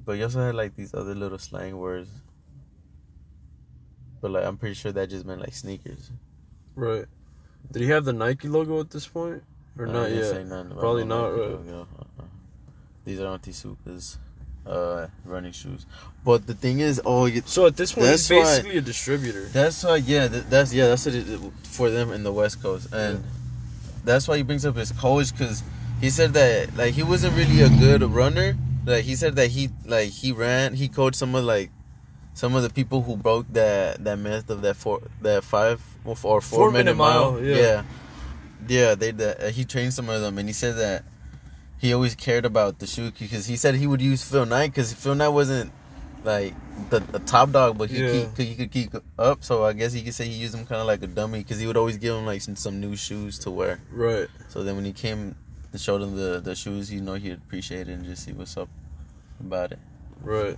But 0.04 0.18
you 0.18 0.24
also 0.24 0.40
had 0.40 0.56
like 0.56 0.74
these 0.74 0.92
other 0.94 1.14
little 1.14 1.38
slang 1.38 1.76
words. 1.78 2.10
But 4.20 4.32
like, 4.32 4.44
I'm 4.44 4.56
pretty 4.56 4.74
sure 4.74 4.90
that 4.92 5.10
just 5.10 5.24
meant 5.24 5.40
like 5.40 5.54
sneakers. 5.54 6.10
Right. 6.74 7.06
Did 7.70 7.82
he 7.82 7.88
have 7.88 8.04
the 8.04 8.12
Nike 8.12 8.48
logo 8.48 8.80
at 8.80 8.90
this 8.90 9.06
point, 9.06 9.42
or 9.78 9.86
uh, 9.86 9.90
I 9.90 9.92
not 9.92 10.10
yet? 10.10 10.48
Probably 10.76 11.04
not, 11.04 11.28
right. 11.28 11.52
uh-uh. 11.52 12.24
These 13.04 13.20
are 13.20 13.38
Antisuka's 13.38 14.18
uh, 14.66 15.08
running 15.24 15.52
shoes. 15.52 15.86
But 16.24 16.46
the 16.46 16.54
thing 16.54 16.78
is, 16.80 17.00
oh, 17.04 17.26
you, 17.26 17.42
So 17.46 17.66
at 17.66 17.76
this 17.76 17.92
point, 17.92 18.06
That's 18.06 18.28
he's 18.28 18.36
why- 18.38 18.44
basically 18.44 18.78
a 18.78 18.80
distributor. 18.80 19.46
That's 19.46 19.82
why, 19.82 19.96
yeah, 19.96 20.28
th- 20.28 20.44
that's 20.48 20.72
yeah, 20.72 20.88
that's 20.88 21.06
it 21.06 21.26
for 21.64 21.90
them 21.90 22.12
in 22.12 22.22
the 22.22 22.32
West 22.32 22.62
Coast, 22.62 22.92
and 22.92 23.24
that's 24.04 24.28
why 24.28 24.36
he 24.36 24.42
brings 24.42 24.64
up 24.64 24.76
his 24.76 24.92
coach 24.92 25.32
because 25.32 25.62
he 26.00 26.10
said 26.10 26.32
that 26.34 26.76
like 26.76 26.94
he 26.94 27.02
wasn't 27.02 27.36
really 27.36 27.60
a 27.62 27.68
good 27.68 28.02
runner. 28.02 28.56
Like 28.86 29.04
he 29.04 29.14
said 29.16 29.36
that 29.36 29.50
he 29.50 29.70
like 29.84 30.10
he 30.10 30.32
ran, 30.32 30.74
he 30.74 30.88
coached 30.88 31.16
some 31.16 31.34
of 31.34 31.44
like 31.44 31.70
some 32.34 32.54
of 32.54 32.62
the 32.62 32.70
people 32.70 33.02
who 33.02 33.16
broke 33.16 33.46
that 33.52 34.02
that 34.04 34.18
myth 34.18 34.48
of 34.50 34.62
that 34.62 34.76
four 34.76 35.02
that 35.22 35.44
five 35.44 35.82
or 36.04 36.16
four, 36.16 36.40
four 36.40 36.70
minute, 36.70 36.96
mile. 36.96 37.40
yeah. 37.42 37.56
yeah, 37.56 37.82
yeah. 38.68 38.94
They 38.94 39.10
that 39.12 39.40
uh, 39.42 39.48
he 39.50 39.64
trained 39.64 39.94
some 39.94 40.08
of 40.08 40.20
them, 40.20 40.38
and 40.38 40.48
he 40.48 40.52
said 40.52 40.76
that 40.76 41.04
he 41.82 41.92
always 41.92 42.14
cared 42.14 42.44
about 42.46 42.78
the 42.78 42.86
shoe 42.86 43.10
because 43.18 43.46
he 43.46 43.56
said 43.56 43.74
he 43.74 43.86
would 43.88 44.00
use 44.00 44.22
Phil 44.22 44.46
Knight 44.46 44.68
because 44.68 44.92
Phil 44.94 45.16
Knight 45.16 45.28
wasn't 45.30 45.72
like 46.24 46.54
the, 46.90 47.00
the 47.00 47.18
top 47.18 47.50
dog, 47.50 47.76
but 47.76 47.90
he 47.90 47.98
Yeah. 48.04 48.12
keep, 48.36 48.38
he 48.48 48.54
could 48.54 48.70
keep 48.70 48.94
up. 49.18 49.42
So 49.42 49.64
I 49.64 49.72
guess 49.72 49.92
he 49.92 50.02
could 50.02 50.14
say 50.14 50.26
he 50.26 50.34
used 50.34 50.54
him 50.54 50.64
kind 50.64 50.80
of 50.80 50.86
like 50.86 51.02
a 51.02 51.08
dummy 51.08 51.40
because 51.40 51.58
he 51.58 51.66
would 51.66 51.76
always 51.76 51.96
give 51.98 52.14
him 52.14 52.24
like 52.24 52.40
some, 52.40 52.54
some 52.54 52.80
new 52.80 52.94
shoes 52.94 53.36
to 53.40 53.50
wear. 53.50 53.80
Right. 53.90 54.28
So 54.48 54.62
then 54.62 54.76
when 54.76 54.84
he 54.84 54.92
came 54.92 55.34
and 55.72 55.80
showed 55.80 56.00
him 56.02 56.14
the 56.16 56.40
the 56.40 56.54
shoes, 56.54 56.92
you 56.92 57.00
know 57.00 57.14
he'd 57.14 57.32
appreciate 57.32 57.88
it 57.88 57.92
and 57.92 58.04
just 58.04 58.24
see 58.24 58.32
what's 58.32 58.56
up 58.56 58.68
about 59.40 59.72
it. 59.72 59.80
Right. 60.22 60.56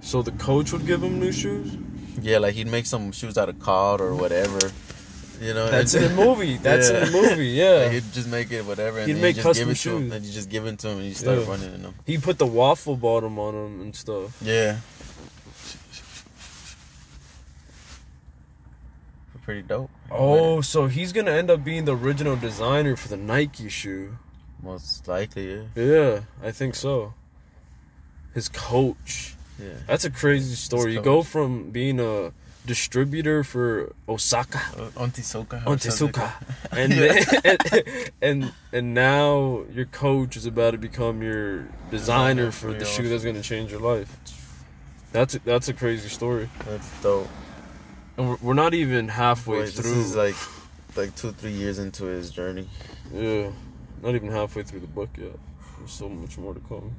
So 0.00 0.22
the 0.22 0.32
coach 0.32 0.72
would 0.72 0.86
give 0.86 1.02
him 1.02 1.20
new 1.20 1.32
shoes. 1.32 1.76
Yeah, 2.22 2.38
like 2.38 2.54
he'd 2.54 2.66
make 2.66 2.86
some 2.86 3.12
shoes 3.12 3.36
out 3.36 3.50
of 3.50 3.58
cod 3.60 4.00
or 4.00 4.14
whatever. 4.14 4.58
You 5.40 5.54
know, 5.54 5.70
That's 5.70 5.94
in 5.94 6.02
the 6.02 6.10
movie. 6.24 6.56
That's 6.62 6.90
in 6.90 7.04
the 7.06 7.10
movie. 7.10 7.48
Yeah. 7.48 7.78
Like, 7.84 7.92
he'd 7.92 8.12
just 8.12 8.28
make 8.28 8.50
it 8.52 8.64
whatever, 8.66 8.98
and 8.98 9.06
He'd 9.08 9.14
then 9.14 9.22
make 9.22 9.36
you 9.36 9.42
just 9.42 9.58
give 9.58 9.68
custom 9.68 9.70
it 9.70 9.76
to 9.76 9.96
him, 9.96 10.02
shoes. 10.10 10.12
and 10.16 10.24
you 10.26 10.32
just 10.32 10.50
give 10.50 10.66
it 10.66 10.78
to 10.80 10.88
him, 10.88 10.98
and 10.98 11.06
you 11.08 11.14
start 11.14 11.38
Yeah. 11.38 11.48
running 11.48 11.74
in 11.74 11.82
them. 11.82 11.94
He 12.04 12.18
put 12.18 12.36
the 12.38 12.46
waffle 12.46 12.96
bottom 12.96 13.38
on 13.38 13.54
them 13.54 13.80
and 13.80 13.96
stuff. 13.96 14.36
Yeah. 14.42 14.76
Pretty 19.42 19.62
dope. 19.62 19.90
Oh, 20.10 20.60
so 20.60 20.86
he's 20.86 21.12
gonna 21.12 21.30
end 21.32 21.50
up 21.50 21.64
being 21.64 21.84
the 21.84 21.96
original 21.96 22.36
designer 22.36 22.94
for 22.94 23.08
the 23.08 23.16
Nike 23.16 23.68
shoe. 23.68 24.16
most 24.62 25.08
likely, 25.08 25.54
yeah. 25.54 25.62
Yeah, 25.74 26.20
I 26.42 26.50
think 26.52 26.74
so. 26.74 27.14
His 28.34 28.48
coach. 28.50 29.34
Yeah. 29.58 29.70
That's 29.86 30.04
a 30.04 30.10
crazy 30.10 30.54
story. 30.54 30.92
You 30.92 31.00
go 31.00 31.22
from 31.22 31.70
being 31.70 31.98
a 31.98 32.32
distributor 32.66 33.42
for 33.44 33.92
Osaka, 34.08 34.58
Ontisoka. 34.96 35.62
Ontesuka, 35.64 36.32
and, 36.72 36.92
Yeah. 36.92 37.24
and 37.44 38.10
and 38.22 38.52
and 38.72 38.94
now 38.94 39.62
your 39.72 39.86
coach 39.86 40.36
is 40.36 40.46
about 40.46 40.72
to 40.72 40.78
become 40.78 41.22
your 41.22 41.66
designer 41.90 42.50
for 42.50 42.72
the 42.72 42.84
shoe 42.84 43.08
that's 43.08 43.24
gonna 43.24 43.42
change 43.42 43.70
your 43.70 43.80
life. 43.80 44.16
That's 45.12 45.34
a, 45.34 45.38
that's 45.40 45.68
a 45.68 45.72
crazy 45.72 46.08
story, 46.08 46.48
That's 46.66 47.02
dope. 47.02 47.28
and 48.16 48.28
we're, 48.30 48.36
we're 48.42 48.54
not 48.54 48.74
even 48.74 49.08
halfway 49.08 49.58
Wait, 49.60 49.74
this 49.74 49.80
through. 49.80 50.00
is 50.00 50.14
like, 50.14 50.36
like 50.96 51.16
two, 51.16 51.32
three 51.32 51.50
years 51.50 51.80
into 51.80 52.04
his 52.04 52.30
journey. 52.30 52.68
Yeah, 53.12 53.50
not 54.02 54.14
even 54.14 54.30
halfway 54.30 54.62
through 54.62 54.80
the 54.80 54.86
book 54.86 55.08
yet. 55.18 55.36
There's 55.78 55.90
so 55.90 56.08
much 56.08 56.38
more 56.38 56.54
to 56.54 56.60
come. 56.60 56.94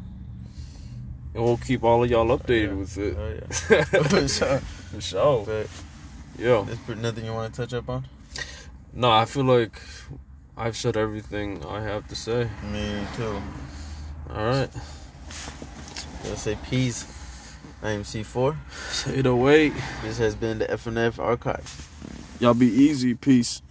And 1.33 1.43
we'll 1.43 1.57
keep 1.57 1.83
all 1.83 2.03
of 2.03 2.09
y'all 2.09 2.29
oh, 2.31 2.37
updated 2.37 2.67
Yeah. 2.67 2.73
with 2.73 2.97
it. 2.97 3.17
Oh 3.17 3.29
yeah. 3.29 3.83
For 4.03 4.27
sure. 4.27 4.59
For 4.59 5.01
sure. 5.01 5.45
But 5.45 5.67
Yeah. 6.37 6.63
there's 6.65 6.79
pretty- 6.79 7.01
nothing 7.01 7.25
you 7.25 7.33
want 7.33 7.53
to 7.53 7.61
touch 7.61 7.73
up 7.73 7.89
on? 7.89 8.05
No, 8.93 9.09
I 9.09 9.25
feel 9.25 9.45
like 9.45 9.81
I've 10.57 10.75
said 10.75 10.97
everything 10.97 11.63
I 11.65 11.81
have 11.81 12.07
to 12.09 12.15
say. 12.15 12.49
Me 12.71 13.01
too. 13.15 13.41
Alright. 14.29 14.69
Let's 16.25 16.41
say 16.41 16.57
peace. 16.69 17.05
I 17.81 17.91
am 17.91 18.03
C4. 18.03 18.55
808. 19.07 19.73
This 20.03 20.17
has 20.19 20.35
been 20.35 20.59
the 20.59 20.69
F&F 20.69 21.19
Archive. 21.19 21.89
Y'all 22.39 22.53
be 22.53 22.67
easy. 22.67 23.13
Peace. 23.15 23.61